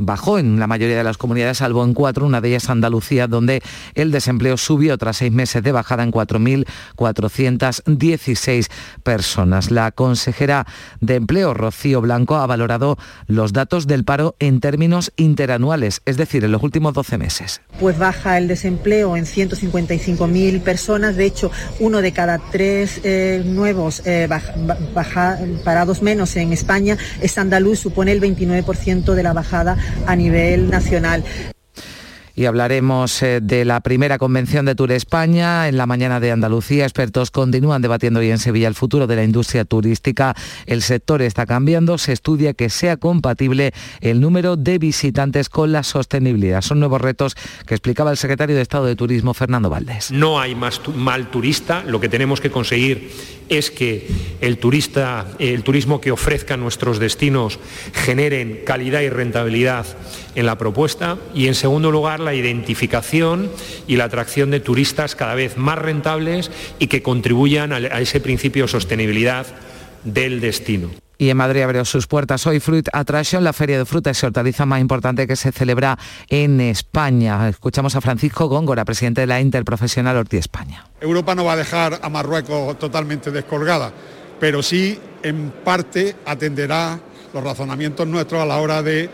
[0.01, 3.63] Bajó en la mayoría de las comunidades, salvo en cuatro, una de ellas Andalucía, donde
[3.95, 8.69] el desempleo subió tras seis meses de bajada en 4.416
[9.03, 9.71] personas.
[9.71, 10.67] La consejera
[11.01, 16.45] de Empleo, Rocío Blanco, ha valorado los datos del paro en términos interanuales, es decir,
[16.45, 17.61] en los últimos 12 meses.
[17.81, 21.17] Pues baja el desempleo en 155.000 personas.
[21.17, 24.29] De hecho, uno de cada tres eh, nuevos eh,
[25.65, 29.72] parados menos en España es andaluz, supone el 29% de la bajada
[30.07, 31.25] a nivel nacional
[32.35, 36.85] y hablaremos eh, de la primera convención de Tour España en la mañana de Andalucía.
[36.85, 40.35] Expertos continúan debatiendo hoy en Sevilla el futuro de la industria turística.
[40.67, 45.83] El sector está cambiando, se estudia que sea compatible el número de visitantes con la
[45.83, 46.63] sostenibilidad.
[46.63, 47.35] Son nuevos retos
[47.67, 50.11] que explicaba el secretario de Estado de Turismo, Fernando Valdés.
[50.11, 53.11] No hay más mal turista, lo que tenemos que conseguir
[53.59, 54.07] es que
[54.41, 57.59] el turista, el turismo que ofrezcan nuestros destinos
[57.93, 59.87] generen calidad y rentabilidad
[60.35, 63.51] en la propuesta y en segundo lugar la identificación
[63.87, 68.65] y la atracción de turistas cada vez más rentables y que contribuyan a ese principio
[68.65, 69.47] de sostenibilidad
[70.05, 70.91] del destino.
[71.23, 74.67] Y en Madrid abrió sus puertas hoy Fruit Attraction, la feria de frutas y hortalizas
[74.67, 75.97] más importante que se celebra
[76.29, 77.49] en España.
[77.49, 80.85] Escuchamos a Francisco Góngora, presidente de la Interprofesional Horti España.
[81.01, 83.93] Europa no va a dejar a Marruecos totalmente descolgada,
[84.41, 86.99] pero sí en parte atenderá
[87.33, 89.09] los razonamientos nuestros a la hora de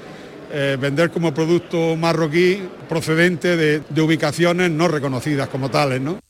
[0.50, 6.00] eh, vender como producto marroquí procedente de, de ubicaciones no reconocidas como tales.
[6.00, 6.20] ¿no?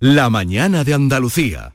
[0.00, 1.74] La mañana de Andalucía.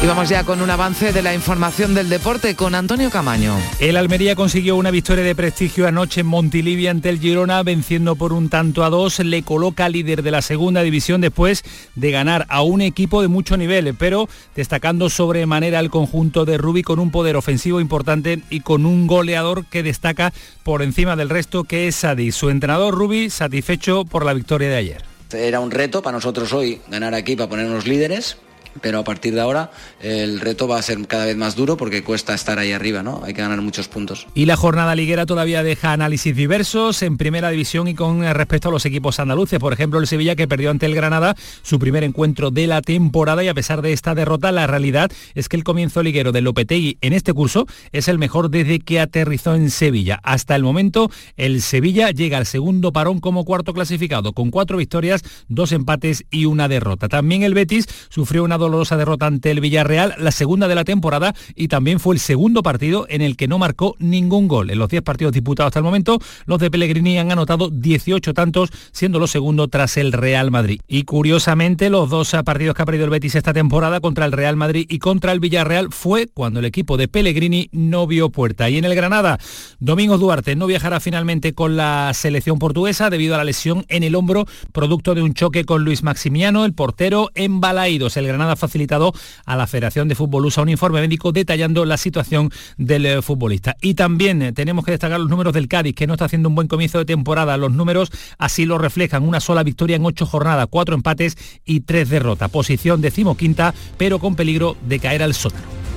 [0.00, 3.56] Y vamos ya con un avance de la información del deporte con Antonio Camaño.
[3.80, 8.32] El Almería consiguió una victoria de prestigio anoche en Montilivia ante el Girona, venciendo por
[8.32, 9.18] un tanto a dos.
[9.18, 11.64] Le coloca líder de la segunda división después
[11.96, 16.84] de ganar a un equipo de mucho nivel, pero destacando sobremanera al conjunto de Rubi
[16.84, 20.32] con un poder ofensivo importante y con un goleador que destaca
[20.62, 22.30] por encima del resto, que es Sadi.
[22.30, 25.04] Su entrenador Rubi satisfecho por la victoria de ayer.
[25.32, 28.36] Era un reto para nosotros hoy ganar aquí para ponernos líderes
[28.80, 32.02] pero a partir de ahora el reto va a ser cada vez más duro porque
[32.02, 33.22] cuesta estar ahí arriba, ¿no?
[33.24, 34.26] Hay que ganar muchos puntos.
[34.34, 38.72] Y la jornada liguera todavía deja análisis diversos en primera división y con respecto a
[38.72, 39.58] los equipos andaluces.
[39.58, 43.42] Por ejemplo, el Sevilla que perdió ante el Granada su primer encuentro de la temporada
[43.42, 46.98] y a pesar de esta derrota, la realidad es que el comienzo liguero de Lopetegui
[47.00, 50.20] en este curso es el mejor desde que aterrizó en Sevilla.
[50.22, 55.22] Hasta el momento, el Sevilla llega al segundo parón como cuarto clasificado, con cuatro victorias,
[55.48, 57.08] dos empates y una derrota.
[57.08, 61.34] También el Betis sufrió una dolorosa derrota ante el Villarreal, la segunda de la temporada
[61.54, 64.70] y también fue el segundo partido en el que no marcó ningún gol.
[64.70, 68.70] En los 10 partidos disputados hasta el momento, los de Pellegrini han anotado 18 tantos,
[68.92, 70.80] siendo los segundo tras el Real Madrid.
[70.88, 74.56] Y curiosamente, los dos partidos que ha perdido el Betis esta temporada contra el Real
[74.56, 78.68] Madrid y contra el Villarreal fue cuando el equipo de Pellegrini no vio puerta.
[78.68, 79.38] Y en el Granada,
[79.78, 84.14] Domingos Duarte no viajará finalmente con la selección portuguesa debido a la lesión en el
[84.14, 88.16] hombro, producto de un choque con Luis Maximiano, el portero en Balaídos.
[88.16, 89.12] El Granada Ha facilitado
[89.44, 93.76] a la Federación de Fútbol USA un informe médico detallando la situación del eh, futbolista.
[93.80, 96.54] Y también eh, tenemos que destacar los números del Cádiz, que no está haciendo un
[96.54, 97.56] buen comienzo de temporada.
[97.56, 99.22] Los números así lo reflejan.
[99.22, 102.50] Una sola victoria en ocho jornadas, cuatro empates y tres derrotas.
[102.50, 105.87] Posición decimoquinta, pero con peligro de caer al sótano.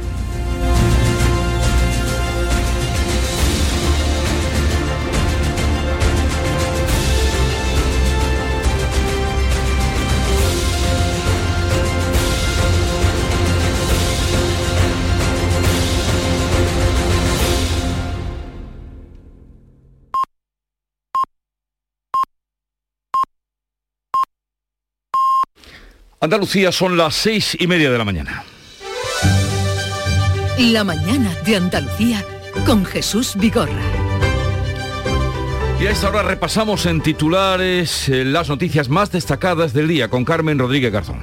[26.24, 28.44] Andalucía son las seis y media de la mañana.
[30.60, 32.24] La mañana de Andalucía
[32.64, 33.82] con Jesús Vigorra.
[35.80, 40.24] Y a esta hora repasamos en titulares eh, las noticias más destacadas del día con
[40.24, 41.22] Carmen Rodríguez Garzón.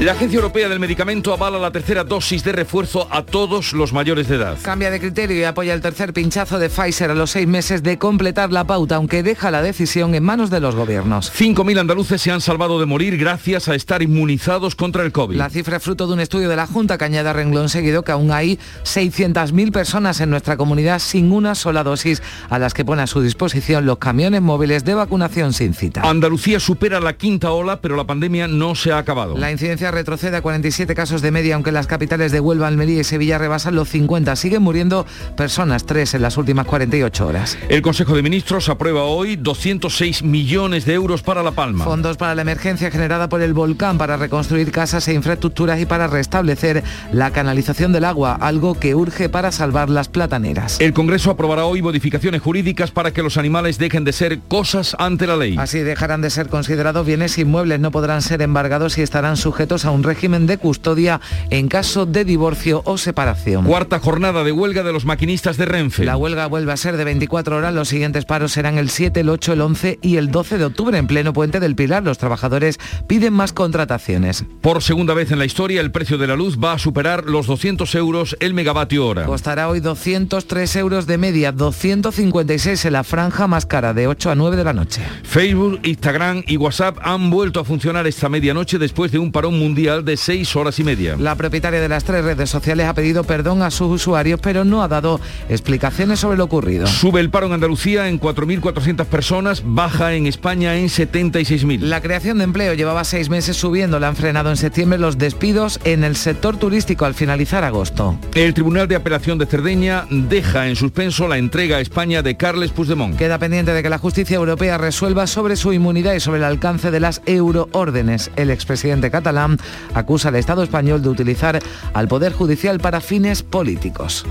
[0.00, 4.28] La Agencia Europea del Medicamento avala la tercera dosis de refuerzo a todos los mayores
[4.28, 4.56] de edad.
[4.62, 7.98] Cambia de criterio y apoya el tercer pinchazo de Pfizer a los seis meses de
[7.98, 11.30] completar la pauta, aunque deja la decisión en manos de los gobiernos.
[11.30, 15.36] 5.000 andaluces se han salvado de morir gracias a estar inmunizados contra el COVID.
[15.36, 18.02] La cifra es fruto de un estudio de la Junta que añade a renglón seguido
[18.02, 22.86] que aún hay 600.000 personas en nuestra comunidad sin una sola dosis a las que
[22.86, 26.00] pone a su disposición los camiones móviles de vacunación sin cita.
[26.08, 29.36] Andalucía supera la quinta ola, pero la pandemia no se ha acabado.
[29.36, 33.04] La incidencia retrocede a 47 casos de media, aunque las capitales de Huelva, Almería y
[33.04, 34.36] Sevilla rebasan los 50.
[34.36, 37.58] Siguen muriendo personas, tres en las últimas 48 horas.
[37.68, 41.84] El Consejo de Ministros aprueba hoy 206 millones de euros para La Palma.
[41.84, 46.06] Fondos para la emergencia generada por el volcán para reconstruir casas e infraestructuras y para
[46.06, 50.80] restablecer la canalización del agua, algo que urge para salvar las plataneras.
[50.80, 55.26] El Congreso aprobará hoy modificaciones jurídicas para que los animales dejen de ser cosas ante
[55.26, 55.56] la ley.
[55.58, 59.90] Así dejarán de ser considerados bienes inmuebles, no podrán ser embargados y estarán sujetos a
[59.90, 63.64] un régimen de custodia en caso de divorcio o separación.
[63.64, 66.04] Cuarta jornada de huelga de los maquinistas de Renfe.
[66.04, 67.74] La huelga vuelve a ser de 24 horas.
[67.74, 70.98] Los siguientes paros serán el 7, el 8, el 11 y el 12 de octubre
[70.98, 72.02] en pleno puente del Pilar.
[72.02, 74.44] Los trabajadores piden más contrataciones.
[74.60, 77.46] Por segunda vez en la historia, el precio de la luz va a superar los
[77.46, 79.24] 200 euros el megavatio hora.
[79.24, 84.34] Costará hoy 203 euros de media, 256 en la franja más cara de 8 a
[84.34, 85.02] 9 de la noche.
[85.22, 89.69] Facebook, Instagram y WhatsApp han vuelto a funcionar esta medianoche después de un parón mundial
[89.74, 91.16] de seis horas y media.
[91.18, 94.82] La propietaria de las tres redes sociales ha pedido perdón a sus usuarios, pero no
[94.82, 96.86] ha dado explicaciones sobre lo ocurrido.
[96.86, 101.80] Sube el paro en Andalucía en 4.400 personas, baja en España en 76.000.
[101.80, 105.78] La creación de empleo llevaba seis meses subiendo, la han frenado en septiembre los despidos
[105.84, 108.18] en el sector turístico al finalizar agosto.
[108.34, 112.72] El Tribunal de Apelación de Cerdeña deja en suspenso la entrega a España de Carles
[112.72, 113.16] Puigdemont.
[113.16, 116.90] Queda pendiente de que la justicia europea resuelva sobre su inmunidad y sobre el alcance
[116.90, 118.30] de las euroórdenes.
[118.36, 119.59] El expresidente catalán
[119.94, 121.60] acusa al Estado español de utilizar
[121.92, 124.24] al Poder Judicial para fines políticos.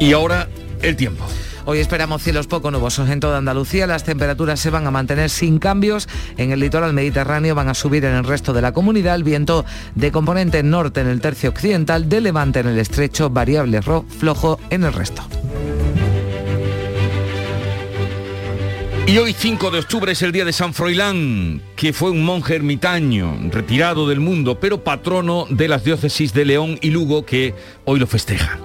[0.00, 0.48] Y ahora
[0.82, 1.24] el tiempo.
[1.66, 3.86] Hoy esperamos cielos poco nubosos en toda Andalucía.
[3.86, 6.08] Las temperaturas se van a mantener sin cambios.
[6.36, 9.14] En el litoral mediterráneo van a subir en el resto de la comunidad.
[9.14, 13.80] El viento de componente norte en el tercio occidental, de levante en el estrecho, variable
[13.82, 15.22] flojo en el resto.
[19.06, 22.54] Y hoy 5 de octubre es el día de San Froilán, que fue un monje
[22.54, 28.00] ermitaño, retirado del mundo, pero patrono de las diócesis de León y Lugo, que hoy
[28.00, 28.58] lo festeja.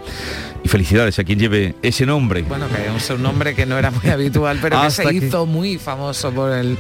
[0.64, 2.44] Y felicidades a quien lleve ese nombre.
[2.44, 5.78] Bueno, que es un nombre que no era muy habitual, pero que se hizo muy
[5.78, 6.78] famoso por el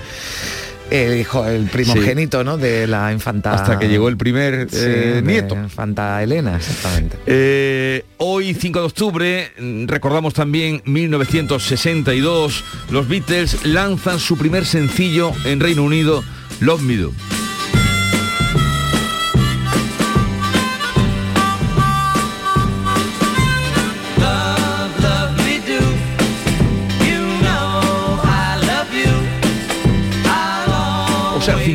[0.91, 2.57] el hijo, el primogénito, ¿no?
[2.57, 3.53] De la infanta.
[3.53, 5.55] Hasta que llegó el primer eh, nieto.
[5.55, 7.17] Infanta Elena, exactamente.
[7.25, 9.51] Eh, hoy, 5 de octubre,
[9.85, 16.23] recordamos también 1962, los Beatles lanzan su primer sencillo en Reino Unido,
[16.59, 17.11] Love Me Do.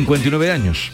[0.05, 0.91] 59 años.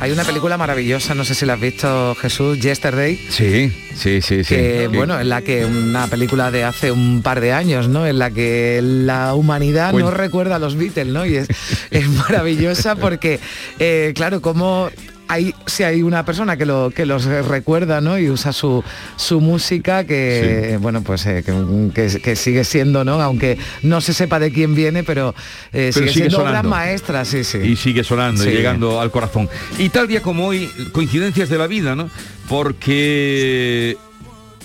[0.00, 3.16] Hay una película maravillosa, no sé si la has visto Jesús, Yesterday.
[3.28, 4.54] Sí, sí, sí, sí.
[4.56, 8.06] Que, bueno, en la que una película de hace un par de años, ¿no?
[8.06, 11.26] En la que la humanidad no recuerda a los Beatles, ¿no?
[11.26, 11.48] Y es,
[11.92, 13.38] es maravillosa porque,
[13.78, 14.90] eh, claro, como
[15.30, 18.18] hay, si hay una persona que, lo, que los recuerda ¿no?
[18.18, 18.82] y usa su,
[19.14, 21.44] su música que bueno pues eh,
[21.94, 25.32] que, que, sigue siendo no aunque no se sepa de quién viene pero,
[25.72, 26.58] eh, sigue, siendo sonando.
[26.58, 27.58] obras maestras sí, sí.
[27.58, 31.68] y sigue sonando y llegando al corazón y tal día como hoy coincidencias de la
[31.68, 32.10] vida no
[32.48, 33.96] porque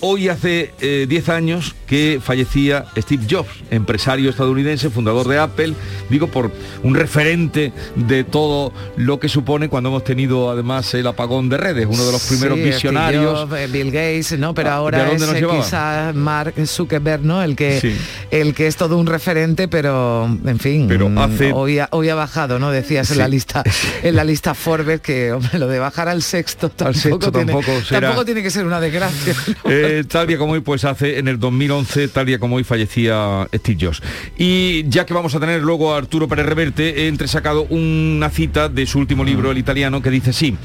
[0.01, 5.73] Hoy hace eh, 10 años que fallecía Steve Jobs, empresario estadounidense, fundador de Apple,
[6.09, 6.51] digo por
[6.83, 11.87] un referente de todo lo que supone cuando hemos tenido además el apagón de redes,
[11.89, 13.39] uno de los primeros Sí, Steve visionarios.
[13.39, 14.53] Jobs, eh, Bill Gates, ¿no?
[14.53, 15.63] Pero Ah, ahora ¿de dónde es nos eh, llevaba?
[15.63, 17.41] quizá Mark Zuckerberg, ¿no?
[17.41, 17.95] El que Sí.
[18.31, 22.09] el que es todo un referente, pero en fin, Pero mm, hace- hoy, ha, hoy
[22.09, 22.69] ha bajado, ¿no?
[22.71, 23.63] Decías en la lista
[24.03, 27.81] en la lista Forbes que hombre, lo de bajar al sexto tampoco, sexto tiene, tampoco
[27.81, 29.33] será- tampoco tiene que ser una desgracia.
[29.69, 33.47] Eh, tal día como hoy, pues hace en el 2011, tal día como hoy fallecía
[33.53, 34.01] Steve Jobs.
[34.37, 38.69] Y ya que vamos a tener luego a Arturo Pérez Reverte, he entresacado una cita
[38.69, 40.57] de su último libro, el italiano, que dice así.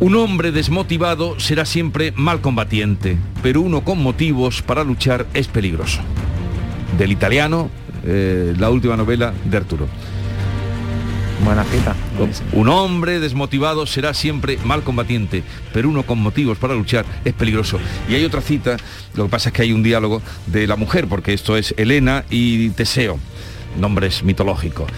[0.00, 6.00] Un hombre desmotivado será siempre mal combatiente, pero uno con motivos para luchar es peligroso.
[6.96, 7.70] Del italiano,
[8.04, 9.88] eh, la última novela de Arturo.
[11.44, 11.96] Buena cita.
[12.52, 17.78] Un hombre desmotivado será siempre mal combatiente, pero uno con motivos para luchar es peligroso.
[18.08, 18.76] Y hay otra cita,
[19.14, 22.24] lo que pasa es que hay un diálogo de la mujer, porque esto es Helena
[22.30, 23.18] y Teseo,
[23.78, 24.90] nombres mitológicos.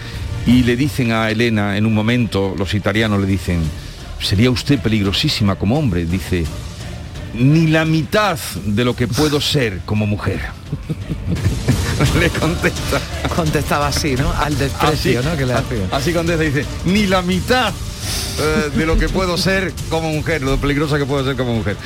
[0.45, 3.61] Y le dicen a Helena en un momento, los italianos le dicen,
[4.19, 6.45] sería usted peligrosísima como hombre, dice,
[7.33, 10.41] ni la mitad de lo que puedo ser como mujer.
[12.19, 12.99] le contesta.
[13.35, 14.31] Contestaba así, ¿no?
[14.33, 15.37] Al desprecio, Así, ¿no?
[15.37, 15.87] Que le hacía.
[15.91, 17.73] así contesta y dice, ni la mitad
[18.39, 21.77] eh, de lo que puedo ser como mujer, lo peligrosa que puedo ser como mujer.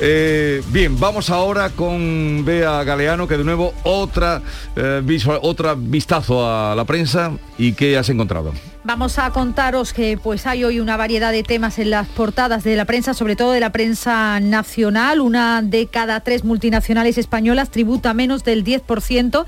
[0.00, 4.42] Eh, bien, vamos ahora con Bea Galeano, que de nuevo otra,
[4.76, 8.52] eh, visual- otra vistazo a la prensa y qué has encontrado.
[8.84, 12.74] Vamos a contaros que pues hay hoy una variedad de temas en las portadas de
[12.74, 15.20] la prensa, sobre todo de la prensa nacional.
[15.20, 19.44] Una de cada tres multinacionales españolas tributa menos del 10%.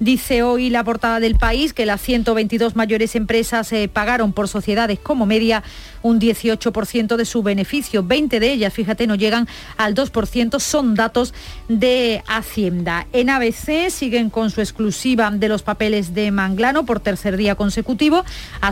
[0.00, 4.98] Dice hoy la portada del país que las 122 mayores empresas eh, pagaron por sociedades
[4.98, 5.62] como media
[6.00, 8.02] un 18% de su beneficio.
[8.02, 10.60] 20 de ellas, fíjate, no llegan al 2%.
[10.60, 11.34] Son datos
[11.68, 13.06] de Hacienda.
[13.12, 18.24] En ABC siguen con su exclusiva de los papeles de Manglano por tercer día consecutivo.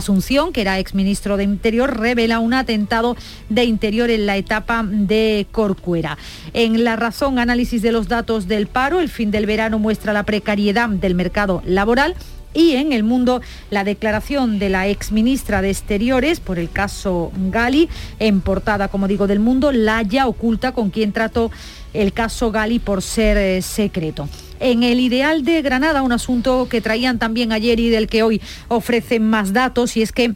[0.07, 3.17] Asunción, que era exministro de Interior, revela un atentado
[3.49, 6.17] de Interior en la etapa de Corcuera.
[6.53, 9.01] En La Razón, análisis de los datos del paro.
[9.01, 12.15] El fin del verano muestra la precariedad del mercado laboral.
[12.53, 17.89] Y en el mundo, la declaración de la exministra de Exteriores por el caso Gali,
[18.19, 21.51] en portada, como digo, del mundo, la ya oculta con quien trató
[21.93, 24.29] el caso Gali por ser eh, secreto.
[24.59, 28.41] En el ideal de Granada, un asunto que traían también ayer y del que hoy
[28.67, 30.33] ofrecen más datos, y es que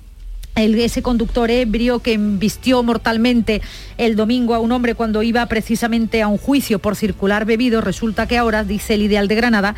[0.55, 3.61] ese conductor ebrio que embistió mortalmente
[3.97, 8.27] el domingo a un hombre cuando iba precisamente a un juicio por circular bebido, resulta
[8.27, 9.75] que ahora, dice el Ideal de Granada,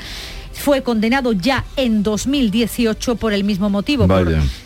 [0.52, 4.08] fue condenado ya en 2018 por el mismo motivo.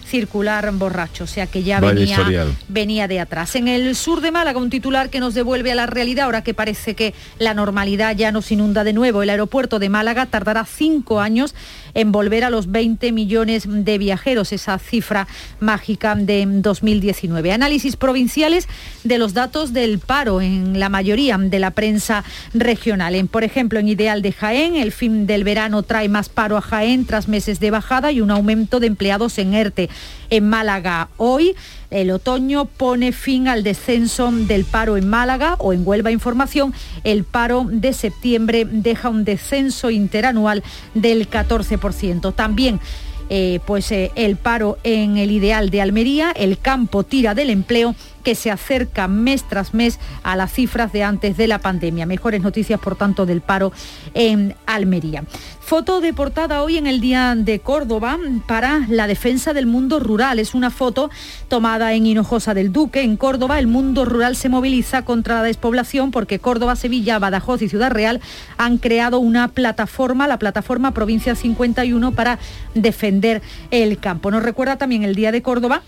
[0.08, 2.56] Circular borracho, o sea que ya Vaya venía, historial.
[2.68, 3.56] venía de atrás.
[3.56, 6.54] En el sur de Málaga, un titular que nos devuelve a la realidad, ahora que
[6.54, 9.22] parece que la normalidad ya nos inunda de nuevo.
[9.22, 11.54] El aeropuerto de Málaga tardará cinco años
[11.94, 15.28] en volver a los 20 millones de viajeros, esa cifra
[15.60, 17.52] mágica de 2019.
[17.52, 18.68] Análisis provinciales
[19.04, 23.16] de los datos del paro en la mayoría de la prensa regional.
[23.16, 26.62] En, por ejemplo, en Ideal de Jaén, el fin del verano trae más paro a
[26.62, 29.90] Jaén tras meses de bajada y un aumento de empleados en ERTE.
[30.30, 31.56] En Málaga hoy,
[31.90, 36.74] el otoño pone fin al descenso del paro en Málaga o en Huelva Información.
[37.04, 42.36] El paro de septiembre deja un descenso interanual del 14%.
[42.36, 42.82] También
[43.30, 47.94] eh, pues eh, el paro en el ideal de Almería, el campo tira del empleo
[48.24, 52.06] que se acerca mes tras mes a las cifras de antes de la pandemia.
[52.06, 53.74] Mejores noticias, por tanto, del paro
[54.14, 55.24] en Almería.
[55.68, 60.40] Foto de portada hoy en el Día de Córdoba para la defensa del mundo rural.
[60.40, 61.10] Es una foto
[61.50, 63.60] tomada en Hinojosa del Duque, en Córdoba.
[63.60, 68.22] El mundo rural se moviliza contra la despoblación porque Córdoba, Sevilla, Badajoz y Ciudad Real
[68.58, 72.40] han creado una plataforma, la plataforma Provincia 51, para
[72.74, 74.32] defender el campo.
[74.32, 75.82] Nos recuerda también el Día de Córdoba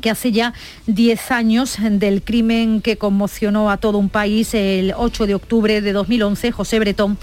[0.00, 0.54] que hace ya
[0.86, 5.92] 10 años del crimen que conmocionó a todo un país el 8 de octubre de
[5.92, 7.18] 2011, José Bretón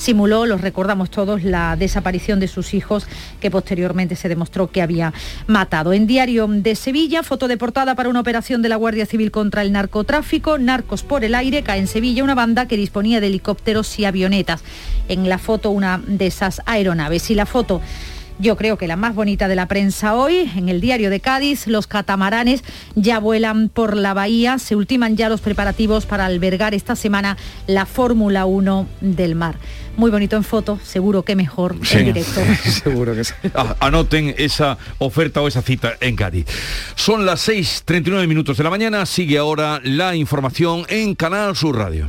[0.00, 3.06] simuló, los recordamos todos, la desaparición de sus hijos
[3.40, 5.12] que posteriormente se demostró que había
[5.46, 5.92] matado.
[5.92, 9.62] En Diario de Sevilla, foto de portada para una operación de la Guardia Civil contra
[9.62, 13.98] el narcotráfico, Narcos por el aire, cae en Sevilla una banda que disponía de helicópteros
[13.98, 14.62] y avionetas.
[15.08, 17.82] En la foto una de esas aeronaves y la foto
[18.40, 21.66] yo creo que la más bonita de la prensa hoy, en el diario de Cádiz,
[21.66, 22.64] los catamaranes
[22.94, 27.36] ya vuelan por la bahía, se ultiman ya los preparativos para albergar esta semana
[27.66, 29.56] la Fórmula 1 del mar.
[29.96, 31.98] Muy bonito en foto, seguro que mejor Sí.
[31.98, 32.40] en directo.
[32.82, 33.34] Seguro que sí.
[33.54, 36.46] Ah, Anoten esa oferta o esa cita en Cádiz.
[36.94, 42.08] Son las 6.39 minutos de la mañana, sigue ahora la información en Canal Sur Radio.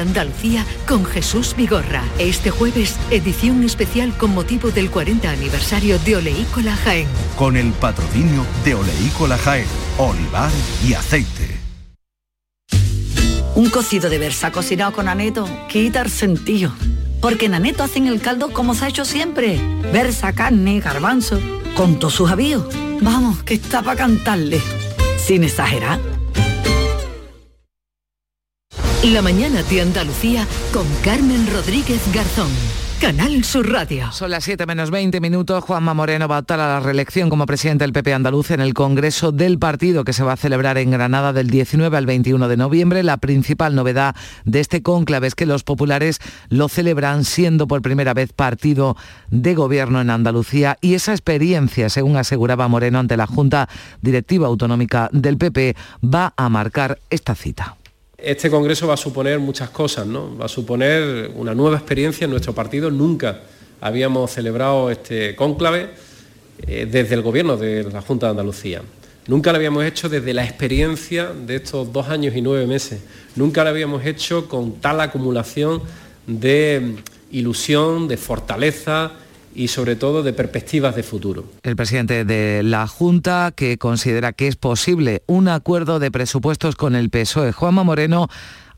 [0.00, 2.02] Andalucía con Jesús Vigorra.
[2.18, 7.08] Este jueves, edición especial con motivo del 40 aniversario de Oleícola Jaén.
[7.36, 9.66] Con el patrocinio de Oleícola Jaén,
[9.98, 10.50] olivar
[10.86, 11.60] y aceite.
[13.54, 16.72] Un cocido de versa cocinado con aneto quita el sentido.
[17.20, 19.60] Porque en aneto hacen el caldo como se ha hecho siempre.
[19.92, 21.40] Versa, carne, garbanzo,
[21.76, 22.64] con todos sus avíos.
[23.00, 24.60] Vamos, que está para cantarle.
[25.16, 26.13] Sin exagerar.
[29.12, 32.48] La mañana de Andalucía con Carmen Rodríguez Garzón.
[33.02, 34.10] Canal Sur Radio.
[34.12, 35.62] Son las 7 menos 20 minutos.
[35.62, 38.72] Juanma Moreno va a optar a la reelección como presidente del PP andaluz en el
[38.72, 42.56] Congreso del Partido que se va a celebrar en Granada del 19 al 21 de
[42.56, 43.02] noviembre.
[43.02, 48.14] La principal novedad de este cónclave es que los populares lo celebran siendo por primera
[48.14, 48.96] vez partido
[49.30, 53.68] de gobierno en Andalucía y esa experiencia, según aseguraba Moreno ante la Junta
[54.00, 57.76] Directiva Autonómica del PP, va a marcar esta cita.
[58.24, 60.36] Este Congreso va a suponer muchas cosas, ¿no?
[60.38, 62.90] Va a suponer una nueva experiencia en nuestro partido.
[62.90, 63.40] Nunca
[63.82, 65.90] habíamos celebrado este cónclave
[66.66, 68.80] eh, desde el Gobierno de la Junta de Andalucía.
[69.26, 73.02] Nunca lo habíamos hecho desde la experiencia de estos dos años y nueve meses.
[73.36, 75.82] Nunca lo habíamos hecho con tal acumulación
[76.26, 76.94] de
[77.30, 79.12] ilusión, de fortaleza,
[79.54, 81.44] y sobre todo de perspectivas de futuro.
[81.62, 86.94] El presidente de la Junta, que considera que es posible un acuerdo de presupuestos con
[86.94, 88.28] el PSOE, Juanma Moreno,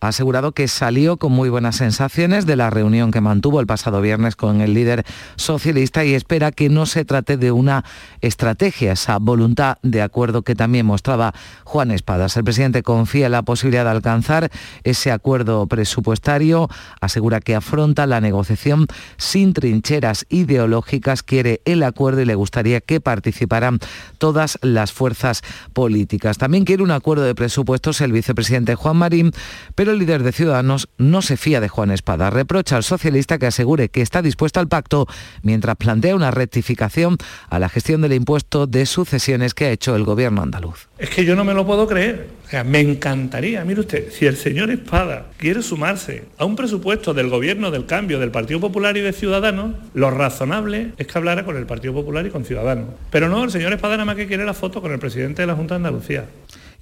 [0.00, 4.00] ha asegurado que salió con muy buenas sensaciones de la reunión que mantuvo el pasado
[4.00, 5.04] viernes con el líder
[5.36, 7.84] socialista y espera que no se trate de una
[8.20, 11.34] estrategia, esa voluntad de acuerdo que también mostraba
[11.64, 12.36] Juan Espadas.
[12.36, 14.50] El presidente confía en la posibilidad de alcanzar
[14.84, 16.68] ese acuerdo presupuestario,
[17.00, 18.86] asegura que afronta la negociación
[19.16, 23.78] sin trincheras ideológicas, quiere el acuerdo y le gustaría que participaran
[24.18, 25.42] todas las fuerzas
[25.72, 26.38] políticas.
[26.38, 29.32] También quiere un acuerdo de presupuestos el vicepresidente Juan Marín,
[29.74, 32.30] pero el líder de Ciudadanos no se fía de Juan Espada.
[32.30, 35.06] Reprocha al socialista que asegure que está dispuesto al pacto
[35.42, 37.16] mientras plantea una rectificación
[37.48, 40.88] a la gestión del impuesto de sucesiones que ha hecho el gobierno andaluz.
[40.98, 42.28] Es que yo no me lo puedo creer.
[42.64, 47.70] Me encantaría, mire usted, si el señor Espada quiere sumarse a un presupuesto del gobierno
[47.70, 51.66] del cambio del Partido Popular y de Ciudadanos, lo razonable es que hablara con el
[51.66, 52.90] Partido Popular y con Ciudadanos.
[53.10, 55.46] Pero no, el señor Espada nada más que quiere la foto con el presidente de
[55.46, 56.24] la Junta de Andalucía.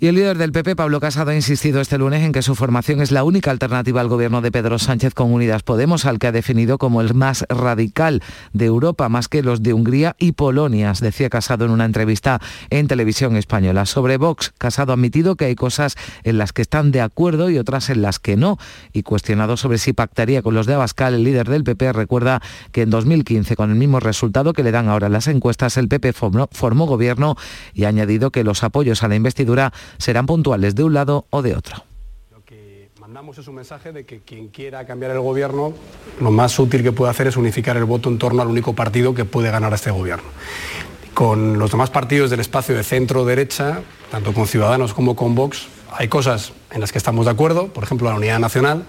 [0.00, 3.00] Y el líder del PP, Pablo Casado, ha insistido este lunes en que su formación
[3.00, 6.32] es la única alternativa al gobierno de Pedro Sánchez con Unidas Podemos, al que ha
[6.32, 8.22] definido como el más radical
[8.52, 12.40] de Europa, más que los de Hungría y Polonia, decía Casado en una entrevista
[12.70, 13.86] en televisión española.
[13.86, 17.58] Sobre Vox, Casado ha admitido que hay cosas en las que están de acuerdo y
[17.58, 18.58] otras en las que no.
[18.92, 22.42] Y cuestionado sobre si pactaría con los de Abascal, el líder del PP recuerda
[22.72, 26.12] que en 2015, con el mismo resultado que le dan ahora las encuestas, el PP
[26.12, 27.36] formó, gobierno
[27.72, 31.42] y ha añadido que los apoyos a la investidura serán puntuales de un lado o
[31.42, 31.84] de otro.
[32.30, 35.72] Lo que mandamos es un mensaje de que quien quiera cambiar el gobierno,
[36.20, 39.14] lo más útil que puede hacer es unificar el voto en torno al único partido
[39.14, 40.28] que puede ganar a este gobierno.
[41.14, 46.08] Con los demás partidos del espacio de centro-derecha, tanto con Ciudadanos como con Vox, hay
[46.08, 48.84] cosas en las que estamos de acuerdo, por ejemplo la unidad nacional,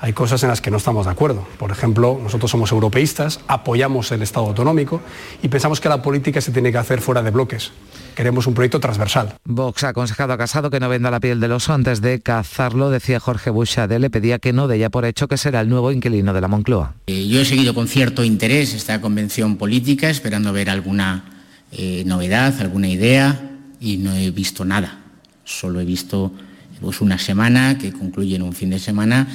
[0.00, 1.46] hay cosas en las que no estamos de acuerdo.
[1.58, 5.00] Por ejemplo, nosotros somos europeístas, apoyamos el Estado autonómico
[5.42, 7.72] y pensamos que la política se tiene que hacer fuera de bloques.
[8.14, 9.34] Queremos un proyecto transversal.
[9.44, 12.90] Vox ha aconsejado a Casado que no venda la piel del oso antes de cazarlo,
[12.90, 15.92] decía Jorge Bushade, le pedía que no de ya por hecho que será el nuevo
[15.92, 16.94] inquilino de la Moncloa.
[17.06, 21.24] Eh, yo he seguido con cierto interés esta convención política, esperando ver alguna
[21.72, 24.98] eh, novedad, alguna idea, y no he visto nada.
[25.44, 26.32] Solo he visto
[26.80, 29.28] pues, una semana que concluye en un fin de semana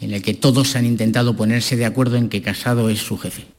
[0.00, 3.57] en el que todos han intentado ponerse de acuerdo en que Casado es su jefe.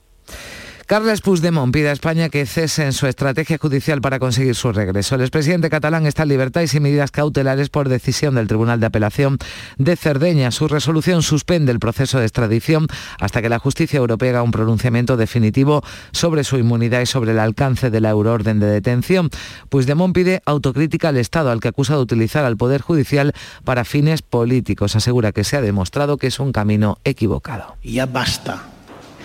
[0.90, 5.14] Carles Puigdemont pide a España que cese en su estrategia judicial para conseguir su regreso.
[5.14, 8.88] El expresidente catalán está en libertad y sin medidas cautelares por decisión del Tribunal de
[8.88, 9.38] Apelación
[9.78, 10.50] de Cerdeña.
[10.50, 12.88] Su resolución suspende el proceso de extradición
[13.20, 17.40] hasta que la justicia europea haga un pronunciamiento definitivo sobre su inmunidad y sobre el
[17.40, 19.30] alcance de la euroorden de detención.
[19.70, 23.34] Puigdemont pide autocrítica al Estado al que acusa de utilizar al Poder Judicial
[23.64, 24.96] para fines políticos.
[24.96, 27.76] Asegura que se ha demostrado que es un camino equivocado.
[27.84, 28.64] Ya basta.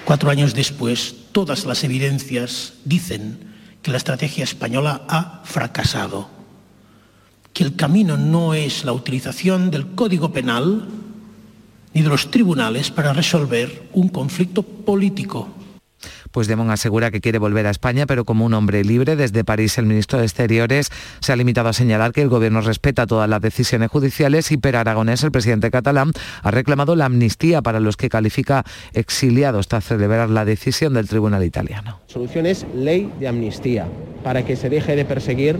[0.04, 3.40] Cuatro años después, todas las evidencias dicen
[3.82, 6.28] que la estrategia española ha fracasado,
[7.52, 10.86] que el camino no es la utilización del Código Penal
[11.92, 15.48] ni de los tribunales para resolver un conflicto político
[16.34, 19.14] pues Demón asegura que quiere volver a España, pero como un hombre libre.
[19.14, 23.06] Desde París, el ministro de Exteriores se ha limitado a señalar que el gobierno respeta
[23.06, 26.10] todas las decisiones judiciales y Per Aragonés, el presidente catalán,
[26.42, 28.64] ha reclamado la amnistía para los que califica
[28.94, 32.00] exiliados tras celebrar la decisión del tribunal italiano.
[32.08, 33.86] La solución es ley de amnistía,
[34.24, 35.56] para que se deje de perseguir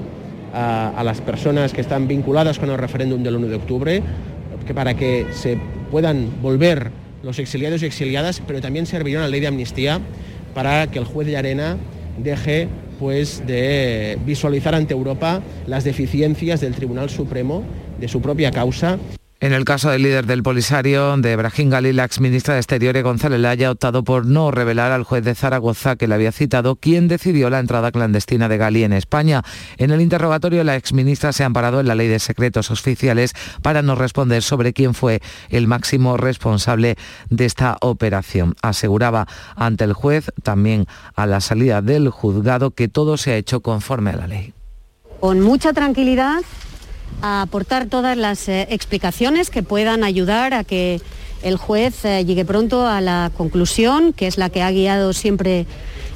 [0.52, 4.02] a, las personas que están vinculadas con el referéndum del 1 de octubre,
[4.74, 5.56] para que se
[5.92, 6.90] puedan volver
[7.22, 10.00] los exiliados y exiliadas, pero también serviría una ley de amnistía
[10.54, 11.76] para que el juez de arena
[12.18, 17.62] deje pues, de visualizar ante Europa las deficiencias del Tribunal Supremo
[18.00, 18.98] de su propia causa.
[19.44, 23.38] En el caso del líder del Polisario, de Brahim Gali, la exministra de Exteriores González
[23.38, 27.08] Laya ha optado por no revelar al juez de Zaragoza que le había citado quién
[27.08, 29.42] decidió la entrada clandestina de Gali en España.
[29.76, 33.82] En el interrogatorio, la exministra se ha amparado en la ley de secretos oficiales para
[33.82, 35.20] no responder sobre quién fue
[35.50, 36.96] el máximo responsable
[37.28, 38.56] de esta operación.
[38.62, 40.86] Aseguraba ante el juez, también
[41.16, 44.54] a la salida del juzgado, que todo se ha hecho conforme a la ley.
[45.20, 46.40] Con mucha tranquilidad
[47.24, 51.00] a aportar todas las eh, explicaciones que puedan ayudar a que
[51.42, 55.64] el juez eh, llegue pronto a la conclusión, que es la que ha guiado siempre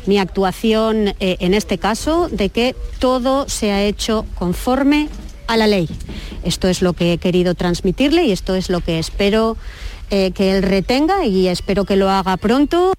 [0.04, 5.08] mi actuación eh, en este caso, de que todo se ha hecho conforme
[5.46, 5.88] a la ley.
[6.44, 9.56] Esto es lo que he querido transmitirle y esto es lo que espero
[10.10, 12.94] que él retenga y espero que lo haga pronto.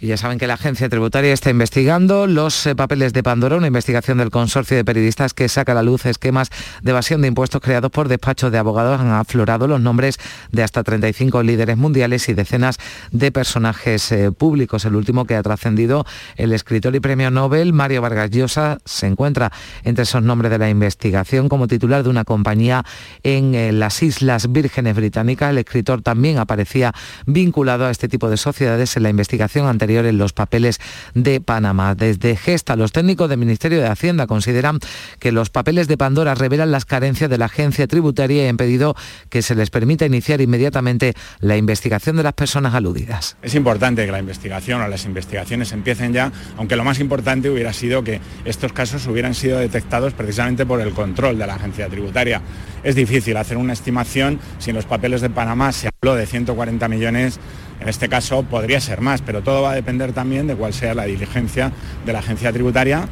[0.00, 3.66] Y ya saben que la agencia tributaria está investigando los eh, papeles de Pandora, una
[3.66, 6.50] investigación del consorcio de periodistas que saca a la luz esquemas
[6.82, 9.00] de evasión de impuestos creados por despachos de abogados.
[9.00, 10.20] Han aflorado los nombres
[10.52, 12.78] de hasta 35 líderes mundiales y decenas
[13.10, 14.84] de personajes eh, públicos.
[14.84, 19.50] El último que ha trascendido, el escritor y premio Nobel Mario Vargas Llosa, se encuentra
[19.82, 22.84] entre esos nombres de la investigación como titular de una compañía
[23.24, 25.50] en eh, las Islas Vírgenes Británicas.
[25.50, 26.94] El escritor también aparecía
[27.26, 30.80] vinculado a este tipo de sociedades en la investigación anterior en los papeles
[31.14, 31.94] de Panamá.
[31.94, 34.78] Desde Gesta, los técnicos del Ministerio de Hacienda consideran
[35.18, 38.94] que los papeles de Pandora revelan las carencias de la agencia tributaria y han pedido
[39.30, 43.36] que se les permita iniciar inmediatamente la investigación de las personas aludidas.
[43.42, 47.72] Es importante que la investigación o las investigaciones empiecen ya, aunque lo más importante hubiera
[47.72, 52.42] sido que estos casos hubieran sido detectados precisamente por el control de la agencia tributaria.
[52.82, 56.88] Es difícil hacer una estimación si en los papeles de Panamá se habló de 140
[56.88, 57.40] millones
[57.80, 60.94] en este caso podría ser más, pero todo va a depender también de cuál sea
[60.94, 61.72] la diligencia
[62.04, 63.08] de la agencia tributaria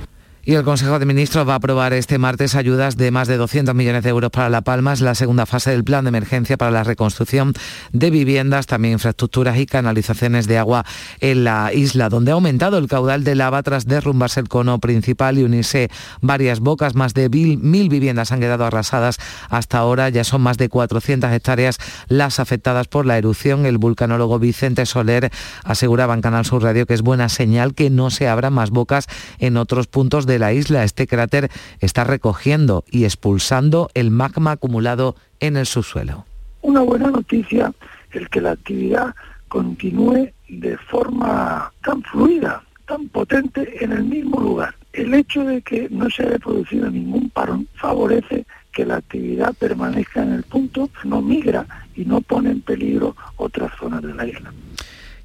[0.46, 3.74] y el Consejo de Ministros va a aprobar este martes ayudas de más de 200
[3.74, 4.92] millones de euros para La Palma.
[4.92, 7.52] Es la segunda fase del plan de emergencia para la reconstrucción
[7.92, 10.86] de viviendas, también infraestructuras y canalizaciones de agua
[11.18, 15.36] en la isla, donde ha aumentado el caudal de lava tras derrumbarse el cono principal
[15.36, 15.90] y unirse
[16.20, 16.94] varias bocas.
[16.94, 19.18] Más de mil viviendas han quedado arrasadas
[19.50, 20.10] hasta ahora.
[20.10, 23.66] Ya son más de 400 hectáreas las afectadas por la erupción.
[23.66, 25.32] El vulcanólogo Vicente Soler
[25.64, 29.08] aseguraba en Canal Sur Radio que es buena señal que no se abran más bocas
[29.40, 30.84] en otros puntos de la isla.
[30.84, 36.26] Este cráter está recogiendo y expulsando el magma acumulado en el subsuelo.
[36.62, 37.72] Una buena noticia
[38.12, 39.14] es que la actividad
[39.48, 44.74] continúe de forma tan fluida, tan potente en el mismo lugar.
[44.92, 50.22] El hecho de que no se haya producido ningún parón favorece que la actividad permanezca
[50.22, 54.52] en el punto, no migra y no pone en peligro otras zonas de la isla.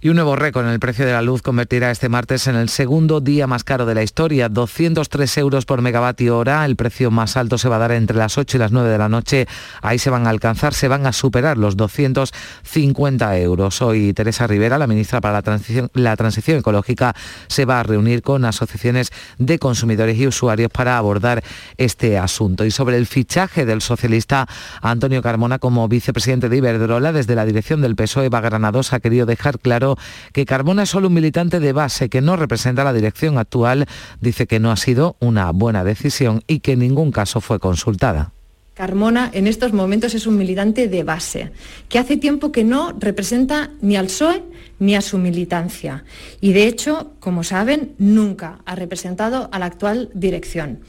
[0.03, 2.69] Y un nuevo récord en el precio de la luz convertirá este martes en el
[2.69, 6.65] segundo día más caro de la historia, 203 euros por megavatio hora.
[6.65, 8.97] El precio más alto se va a dar entre las 8 y las 9 de
[8.97, 9.47] la noche.
[9.83, 13.79] Ahí se van a alcanzar, se van a superar los 250 euros.
[13.83, 18.23] Hoy Teresa Rivera, la ministra para la transición, la transición ecológica, se va a reunir
[18.23, 21.43] con asociaciones de consumidores y usuarios para abordar
[21.77, 22.65] este asunto.
[22.65, 24.47] Y sobre el fichaje del socialista
[24.81, 29.27] Antonio Carmona como vicepresidente de Iberdrola, desde la dirección del PSOE, Eva Granados ha querido
[29.27, 29.90] dejar claro
[30.33, 33.85] que Carmona es solo un militante de base que no representa la dirección actual.
[34.19, 38.33] Dice que no ha sido una buena decisión y que en ningún caso fue consultada.
[38.73, 41.51] Carmona en estos momentos es un militante de base,
[41.89, 44.43] que hace tiempo que no representa ni al PSOE
[44.79, 46.03] ni a su militancia.
[46.39, 50.79] Y de hecho, como saben, nunca ha representado a la actual dirección.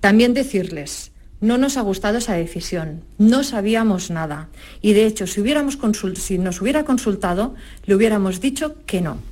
[0.00, 1.11] También decirles
[1.42, 4.48] no nos ha gustado esa decisión, no sabíamos nada
[4.80, 5.40] y de hecho si,
[6.38, 9.31] nos hubiera consultado le hubiéramos dicho que no.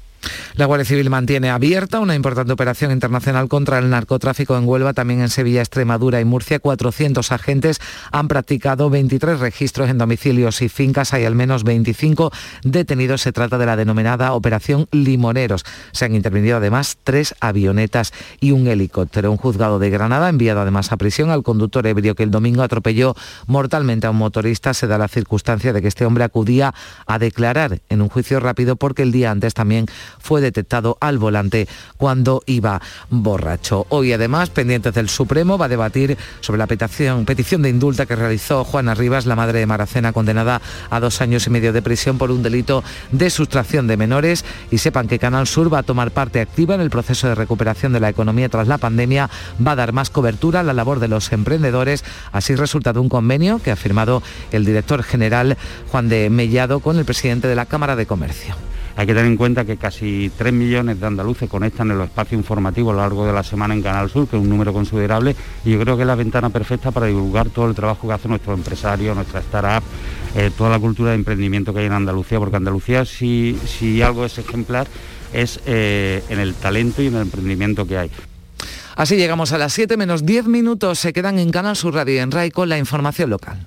[0.54, 5.20] La Guardia Civil mantiene abierta una importante operación internacional contra el narcotráfico en Huelva, también
[5.20, 6.58] en Sevilla, Extremadura y Murcia.
[6.58, 7.80] 400 agentes
[8.12, 11.14] han practicado 23 registros en domicilios y fincas.
[11.14, 12.30] Hay al menos 25
[12.62, 13.22] detenidos.
[13.22, 15.64] Se trata de la denominada Operación Limoneros.
[15.92, 19.30] Se han intervenido además tres avionetas y un helicóptero.
[19.30, 22.62] Un juzgado de Granada ha enviado además a prisión al conductor ebrio que el domingo
[22.62, 23.14] atropelló
[23.46, 24.74] mortalmente a un motorista.
[24.74, 26.74] Se da la circunstancia de que este hombre acudía
[27.06, 29.86] a declarar en un juicio rápido porque el día antes también
[30.18, 32.80] fue detectado al volante cuando iba
[33.10, 33.86] borracho.
[33.88, 37.24] Hoy además, pendientes del Supremo, va a debatir sobre la petición,
[37.62, 41.50] de indulta que realizó Juana Rivas, la madre de Maracena, condenada a dos años y
[41.50, 42.82] medio de prisión por un delito
[43.12, 44.44] de sustracción de menores.
[44.70, 47.92] Y sepan que Canal Sur va a tomar parte activa en el proceso de recuperación
[47.92, 49.30] de la economía tras la pandemia,
[49.64, 52.04] va a dar más cobertura a la labor de los emprendedores.
[52.32, 55.56] Así resulta de un convenio que ha firmado el director general
[55.90, 58.54] Juan de Mellado con el presidente de la Cámara de Comercio.
[59.00, 62.38] Hay que tener en cuenta que casi 3 millones de andaluces conectan en los espacios
[62.38, 65.34] informativos a lo largo de la semana en Canal Sur, que es un número considerable,
[65.64, 68.28] y yo creo que es la ventana perfecta para divulgar todo el trabajo que hacen
[68.28, 69.82] nuestros empresarios, nuestra startup,
[70.36, 73.56] eh, toda la cultura de emprendimiento que hay en Andalucía, porque Andalucía si,
[74.04, 74.86] algo es ejemplar
[75.32, 78.10] es eh, en el talento y en el emprendimiento que hay.
[78.96, 80.98] Así llegamos a las 7 menos 10 minutos.
[80.98, 83.66] Se quedan en Canal Sur Radio y en RAI con la información local.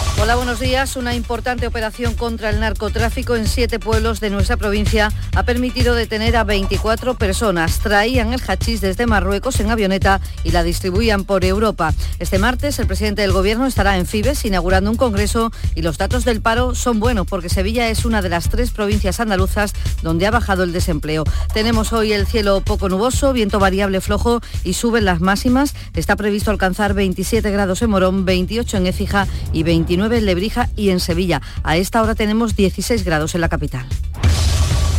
[0.21, 0.97] Hola, buenos días.
[0.97, 6.35] Una importante operación contra el narcotráfico en siete pueblos de nuestra provincia ha permitido detener
[6.37, 7.79] a 24 personas.
[7.79, 11.95] Traían el hachís desde Marruecos en avioneta y la distribuían por Europa.
[12.19, 16.23] Este martes el presidente del gobierno estará en Fibes inaugurando un congreso y los datos
[16.23, 20.31] del paro son buenos porque Sevilla es una de las tres provincias andaluzas donde ha
[20.31, 21.23] bajado el desempleo.
[21.51, 25.73] Tenemos hoy el cielo poco nuboso, viento variable flojo y suben las máximas.
[25.95, 30.89] Está previsto alcanzar 27 grados en Morón, 28 en Écija y 29 en Lebrija y
[30.89, 31.41] en Sevilla.
[31.63, 33.85] A esta hora tenemos 16 grados en la capital.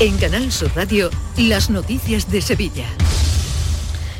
[0.00, 2.86] En Canal Sur Radio, las noticias de Sevilla.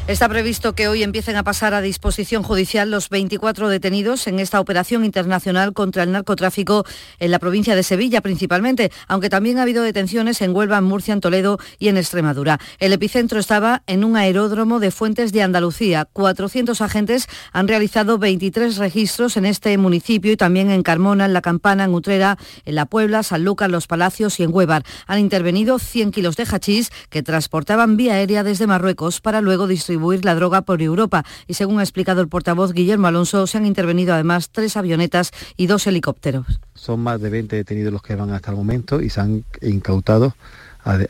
[0.08, 4.58] Está previsto que hoy empiecen a pasar a disposición judicial los 24 detenidos en esta
[4.58, 6.84] operación internacional contra el narcotráfico
[7.20, 11.14] en la provincia de Sevilla principalmente, aunque también ha habido detenciones en Huelva, en Murcia,
[11.14, 12.58] en Toledo y en Extremadura.
[12.80, 16.08] El epicentro estaba en un aeródromo de Fuentes de Andalucía.
[16.12, 21.42] 400 agentes han realizado 23 registros en este municipio y también en Carmona, en La
[21.42, 24.82] Campana, en Utrera, en La Puebla, San Lucas, Los Palacios y en Huevar.
[25.06, 29.91] Han intervenido 100 kilos de hachís que transportaban vía aérea desde Marruecos para luego distribuir
[30.22, 31.24] la droga por Europa.
[31.46, 35.66] Y según ha explicado el portavoz Guillermo Alonso, se han intervenido además tres avionetas y
[35.66, 36.60] dos helicópteros.
[36.74, 40.34] Son más de 20 detenidos los que van hasta el momento y se han incautado,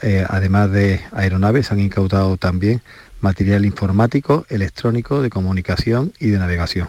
[0.02, 2.82] eh, además de aeronaves, se han incautado también
[3.22, 6.88] material informático, electrónico, de comunicación y de navegación.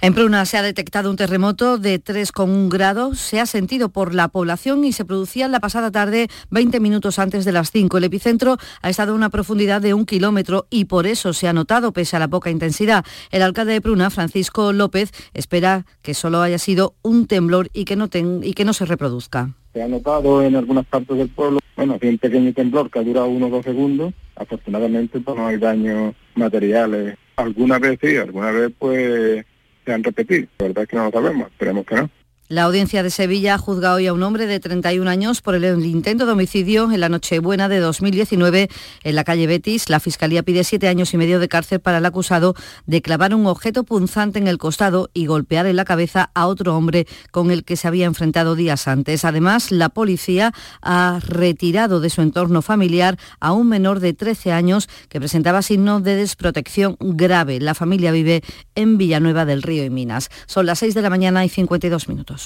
[0.00, 3.18] En Pruna se ha detectado un terremoto de 3,1 grados.
[3.18, 7.44] Se ha sentido por la población y se producía la pasada tarde 20 minutos antes
[7.44, 7.98] de las 5.
[7.98, 11.52] El epicentro ha estado a una profundidad de un kilómetro y por eso se ha
[11.52, 13.04] notado pese a la poca intensidad.
[13.30, 17.96] El alcalde de Pruna, Francisco López, espera que solo haya sido un temblor y que
[17.96, 18.08] no,
[18.42, 19.54] y que no se reproduzca.
[19.76, 23.28] Se ha notado en algunas partes del pueblo, bueno, un pequeño temblor que ha durado
[23.28, 24.14] uno o dos segundos.
[24.34, 27.18] Afortunadamente pues, no hay daños materiales.
[27.36, 29.44] Alguna vez sí, alguna vez pues
[29.84, 30.46] se han repetido.
[30.60, 32.10] La verdad es que no lo sabemos, esperemos que no.
[32.48, 36.26] La audiencia de Sevilla juzga hoy a un hombre de 31 años por el intento
[36.26, 38.68] de homicidio en la Nochebuena de 2019
[39.02, 39.88] en la calle Betis.
[39.88, 42.54] La Fiscalía pide siete años y medio de cárcel para el acusado
[42.86, 46.76] de clavar un objeto punzante en el costado y golpear en la cabeza a otro
[46.76, 49.24] hombre con el que se había enfrentado días antes.
[49.24, 54.88] Además, la policía ha retirado de su entorno familiar a un menor de 13 años
[55.08, 57.58] que presentaba signos de desprotección grave.
[57.58, 58.44] La familia vive
[58.76, 60.30] en Villanueva del Río y Minas.
[60.46, 62.45] Son las 6 de la mañana y 52 minutos.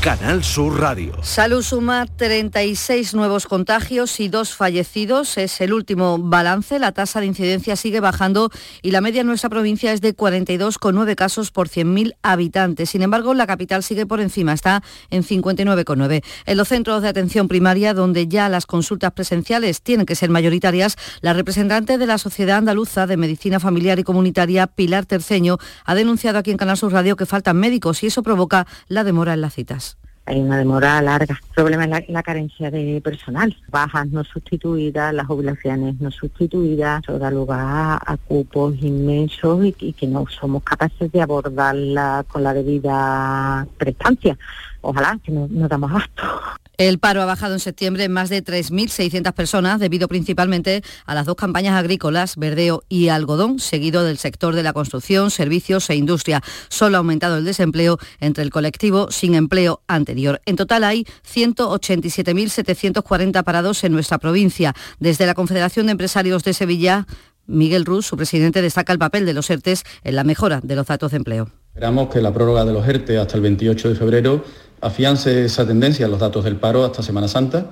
[0.00, 1.12] Canal Sur Radio.
[1.22, 5.36] Salud suma 36 nuevos contagios y dos fallecidos.
[5.38, 6.78] Es el último balance.
[6.78, 11.16] La tasa de incidencia sigue bajando y la media en nuestra provincia es de 42,9
[11.16, 12.90] casos por 100.000 habitantes.
[12.90, 16.22] Sin embargo, la capital sigue por encima, está en 59,9.
[16.46, 20.96] En los centros de atención primaria, donde ya las consultas presenciales tienen que ser mayoritarias,
[21.22, 26.38] la representante de la Sociedad Andaluza de Medicina Familiar y Comunitaria, Pilar Terceño, ha denunciado
[26.38, 29.54] aquí en Canal Sur Radio que faltan médicos y eso provoca la demora en las
[29.54, 29.97] citas
[30.28, 31.34] hay una demora larga.
[31.34, 33.56] El problema es la, carencia de personal.
[33.70, 40.06] Bajas no sustituidas, las jubilaciones no sustituidas, eso da lugar a, cupos inmensos y, que
[40.06, 44.36] no somos capaces de abordarla con la debida prestancia.
[44.80, 46.22] Ojalá que no, no damos abasto.
[46.78, 51.26] El paro ha bajado en septiembre en más de 3.600 personas debido principalmente a las
[51.26, 56.40] dos campañas agrícolas, verdeo y algodón, seguido del sector de la construcción, servicios e industria.
[56.68, 60.40] Solo ha aumentado el desempleo entre el colectivo sin empleo anterior.
[60.46, 64.72] En total hay 187.740 parados en nuestra provincia.
[65.00, 67.08] Desde la Confederación de Empresarios de Sevilla,
[67.48, 70.86] Miguel Ruz, su presidente, destaca el papel de los ERTES en la mejora de los
[70.86, 71.50] datos de empleo.
[71.74, 74.44] Esperamos que la prórroga de los ERTE hasta el 28 de febrero
[74.80, 77.70] afiance esa tendencia en los datos del paro hasta Semana Santa,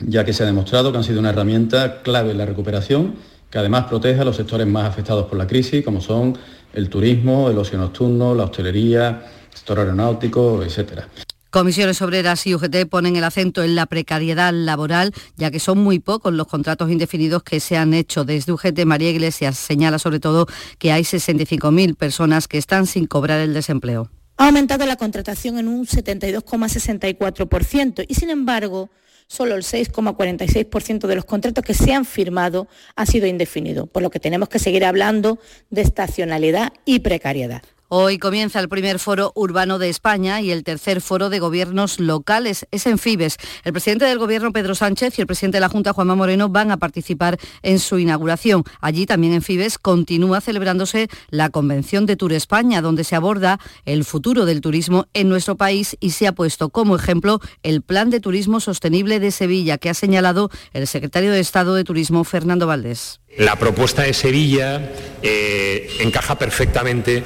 [0.00, 3.14] ya que se ha demostrado que han sido una herramienta clave en la recuperación,
[3.50, 6.36] que además protege a los sectores más afectados por la crisis, como son
[6.72, 9.08] el turismo, el ocio nocturno, la hostelería,
[9.50, 11.08] el sector aeronáutico, etcétera.
[11.50, 16.00] Comisiones Obreras y UGT ponen el acento en la precariedad laboral, ya que son muy
[16.00, 18.24] pocos los contratos indefinidos que se han hecho.
[18.24, 20.48] Desde UGT, María Iglesias señala sobre todo
[20.80, 24.10] que hay 65.000 personas que están sin cobrar el desempleo.
[24.36, 28.90] Ha aumentado la contratación en un 72,64% y sin embargo
[29.26, 34.10] solo el 6,46% de los contratos que se han firmado han sido indefinidos, por lo
[34.10, 35.38] que tenemos que seguir hablando
[35.70, 37.62] de estacionalidad y precariedad.
[37.88, 42.66] Hoy comienza el primer foro urbano de España y el tercer foro de gobiernos locales.
[42.70, 43.36] Es en Fibes.
[43.62, 46.70] El presidente del gobierno, Pedro Sánchez, y el presidente de la Junta, Juanma Moreno, van
[46.70, 48.64] a participar en su inauguración.
[48.80, 54.06] Allí también en Fibes continúa celebrándose la Convención de Tour España, donde se aborda el
[54.06, 58.20] futuro del turismo en nuestro país y se ha puesto como ejemplo el Plan de
[58.20, 63.20] Turismo Sostenible de Sevilla, que ha señalado el secretario de Estado de Turismo, Fernando Valdés.
[63.36, 67.24] La propuesta de Sevilla eh, encaja perfectamente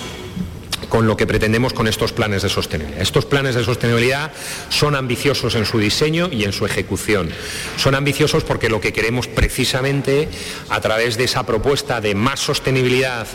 [0.89, 3.03] con lo que pretendemos con estos planes de sostenibilidad.
[3.03, 4.33] Estos planes de sostenibilidad
[4.71, 7.31] son ambiciosos en su diseño y en su ejecución.
[7.77, 10.29] Son ambiciosos porque lo que queremos precisamente
[10.71, 13.27] a través de esa propuesta de más sostenibilidad,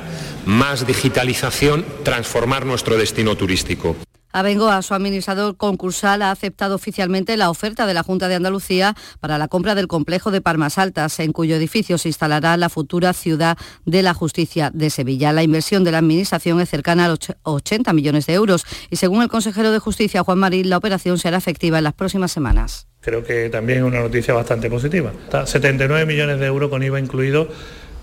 [0.45, 3.95] más digitalización, transformar nuestro destino turístico.
[4.34, 9.38] Abengoa, su administrador concursal, ha aceptado oficialmente la oferta de la Junta de Andalucía para
[9.38, 13.58] la compra del complejo de Palmas Altas, en cuyo edificio se instalará la futura ciudad
[13.86, 15.32] de la justicia de Sevilla.
[15.32, 19.22] La inversión de la Administración es cercana a los 80 millones de euros y según
[19.22, 22.88] el consejero de Justicia, Juan Marín, la operación será efectiva en las próximas semanas.
[23.02, 25.12] Creo que también es una noticia bastante positiva.
[25.46, 27.50] 79 millones de euros con IVA incluido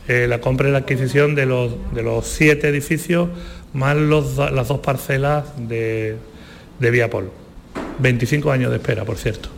[0.08, 3.28] eh, la compra y la adquisición de los, de los siete edificios
[3.72, 6.16] más las dos parcelas de,
[6.78, 7.30] de Viapol.
[7.98, 9.50] 25 años de espera, por cierto.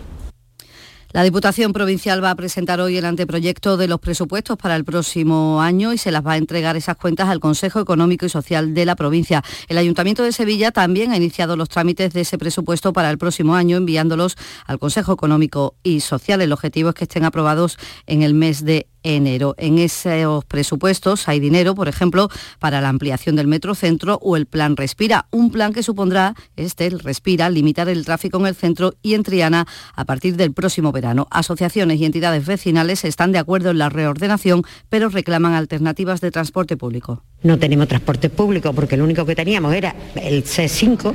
[1.13, 5.61] La Diputación Provincial va a presentar hoy el anteproyecto de los presupuestos para el próximo
[5.61, 8.87] año y se las va a entregar esas cuentas al Consejo Económico y Social de
[8.87, 9.45] la provincia.
[9.69, 13.55] El Ayuntamiento de Sevilla también ha iniciado los trámites de ese presupuesto para el próximo
[13.55, 16.41] año, enviándolos al Consejo Económico y Social.
[16.41, 19.55] El objetivo es que estén aprobados en el mes de enero.
[19.59, 22.29] En esos presupuestos hay dinero, por ejemplo,
[22.59, 27.01] para la ampliación del metrocentro o el plan Respira, un plan que supondrá, este, el
[27.01, 31.27] Respira, limitar el tráfico en el centro y en Triana a partir del próximo verano.
[31.31, 36.77] Asociaciones y entidades vecinales están de acuerdo en la reordenación, pero reclaman alternativas de transporte
[36.77, 37.23] público.
[37.43, 41.15] No tenemos transporte público porque lo único que teníamos era el C5,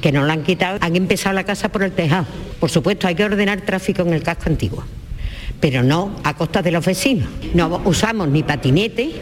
[0.00, 0.78] que nos lo han quitado.
[0.82, 2.26] Han empezado la casa por el tejado.
[2.60, 4.84] Por supuesto, hay que ordenar tráfico en el casco antiguo
[5.62, 7.28] pero no a costa de los vecinos.
[7.54, 9.12] No usamos ni patinete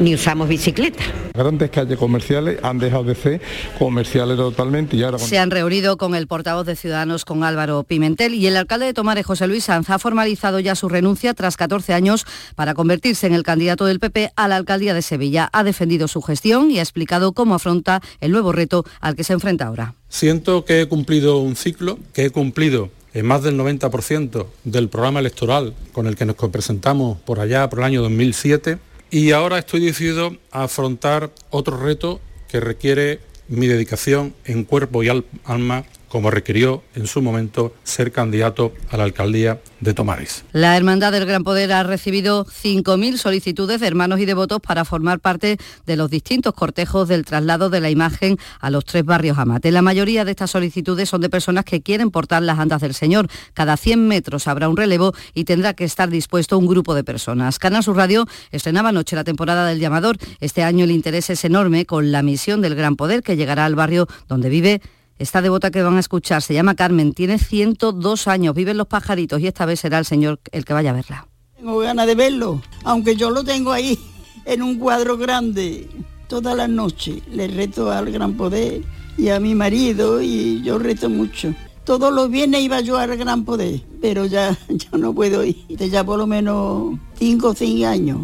[0.00, 1.04] ni usamos bicicleta.
[1.34, 3.40] Grandes calles comerciales han dejado de ser
[3.78, 5.18] comerciales totalmente y ahora...
[5.18, 8.94] Se han reunido con el portavoz de Ciudadanos, con Álvaro Pimentel, y el alcalde de
[8.94, 12.26] Tomares, José Luis Sanz, ha formalizado ya su renuncia tras 14 años
[12.56, 15.50] para convertirse en el candidato del PP a la alcaldía de Sevilla.
[15.52, 19.34] Ha defendido su gestión y ha explicado cómo afronta el nuevo reto al que se
[19.34, 19.94] enfrenta ahora.
[20.08, 25.20] Siento que he cumplido un ciclo, que he cumplido en más del 90% del programa
[25.20, 28.78] electoral con el que nos presentamos por allá, por el año 2007,
[29.10, 35.08] y ahora estoy decidido a afrontar otro reto que requiere mi dedicación en cuerpo y
[35.44, 40.44] alma como requirió en su momento ser candidato a la alcaldía de Tomares.
[40.52, 45.20] La Hermandad del Gran Poder ha recibido 5.000 solicitudes de hermanos y devotos para formar
[45.20, 45.56] parte
[45.86, 49.70] de los distintos cortejos del traslado de la imagen a los tres barrios Amate.
[49.70, 53.28] La mayoría de estas solicitudes son de personas que quieren portar las andas del Señor.
[53.54, 57.60] Cada 100 metros habrá un relevo y tendrá que estar dispuesto un grupo de personas.
[57.60, 60.16] Canal Sur Radio estrenaba anoche la temporada del llamador.
[60.40, 63.76] Este año el interés es enorme con la misión del Gran Poder que llegará al
[63.76, 64.80] barrio donde vive
[65.20, 69.38] esta devota que van a escuchar se llama Carmen, tiene 102 años, viven los pajaritos
[69.40, 71.28] y esta vez será el Señor el que vaya a verla.
[71.56, 73.98] Tengo ganas de verlo, aunque yo lo tengo ahí
[74.46, 75.90] en un cuadro grande
[76.26, 77.22] todas las noches.
[77.30, 78.80] Le reto al gran poder
[79.18, 81.54] y a mi marido y yo reto mucho.
[81.84, 85.56] Todos los viernes iba yo al gran poder, pero ya, ya no puedo ir.
[85.68, 88.20] Ya por lo menos 5 o 6 años.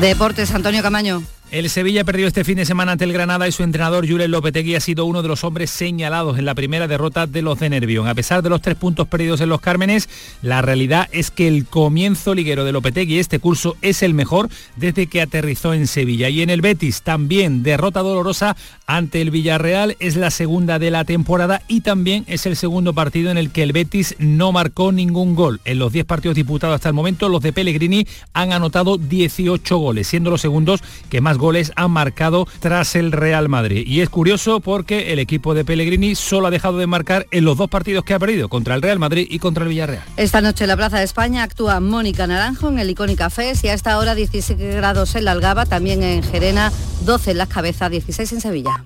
[0.00, 1.22] Deportes, Antonio Camaño.
[1.50, 4.74] El Sevilla perdió este fin de semana ante el Granada y su entrenador Julen Lopetegui
[4.74, 8.06] ha sido uno de los hombres señalados en la primera derrota de los de Nervión.
[8.06, 10.10] A pesar de los tres puntos perdidos en los Cármenes,
[10.42, 15.06] la realidad es que el comienzo liguero de Lopetegui este curso es el mejor desde
[15.06, 16.28] que aterrizó en Sevilla.
[16.28, 18.54] Y en el Betis también derrota dolorosa
[18.86, 23.30] ante el Villarreal, es la segunda de la temporada y también es el segundo partido
[23.30, 25.62] en el que el Betis no marcó ningún gol.
[25.64, 30.06] En los 10 partidos disputados hasta el momento, los de Pellegrini han anotado 18 goles,
[30.08, 33.84] siendo los segundos que más goles han marcado tras el Real Madrid.
[33.86, 37.56] Y es curioso porque el equipo de Pellegrini solo ha dejado de marcar en los
[37.56, 40.04] dos partidos que ha perdido, contra el Real Madrid y contra el Villarreal.
[40.16, 43.68] Esta noche en la Plaza de España actúa Mónica Naranjo en el Icónica Fest y
[43.68, 46.72] a esta hora 17 grados en la Algaba, también en Gerena,
[47.04, 48.84] 12 en las cabezas, 16 en Sevilla.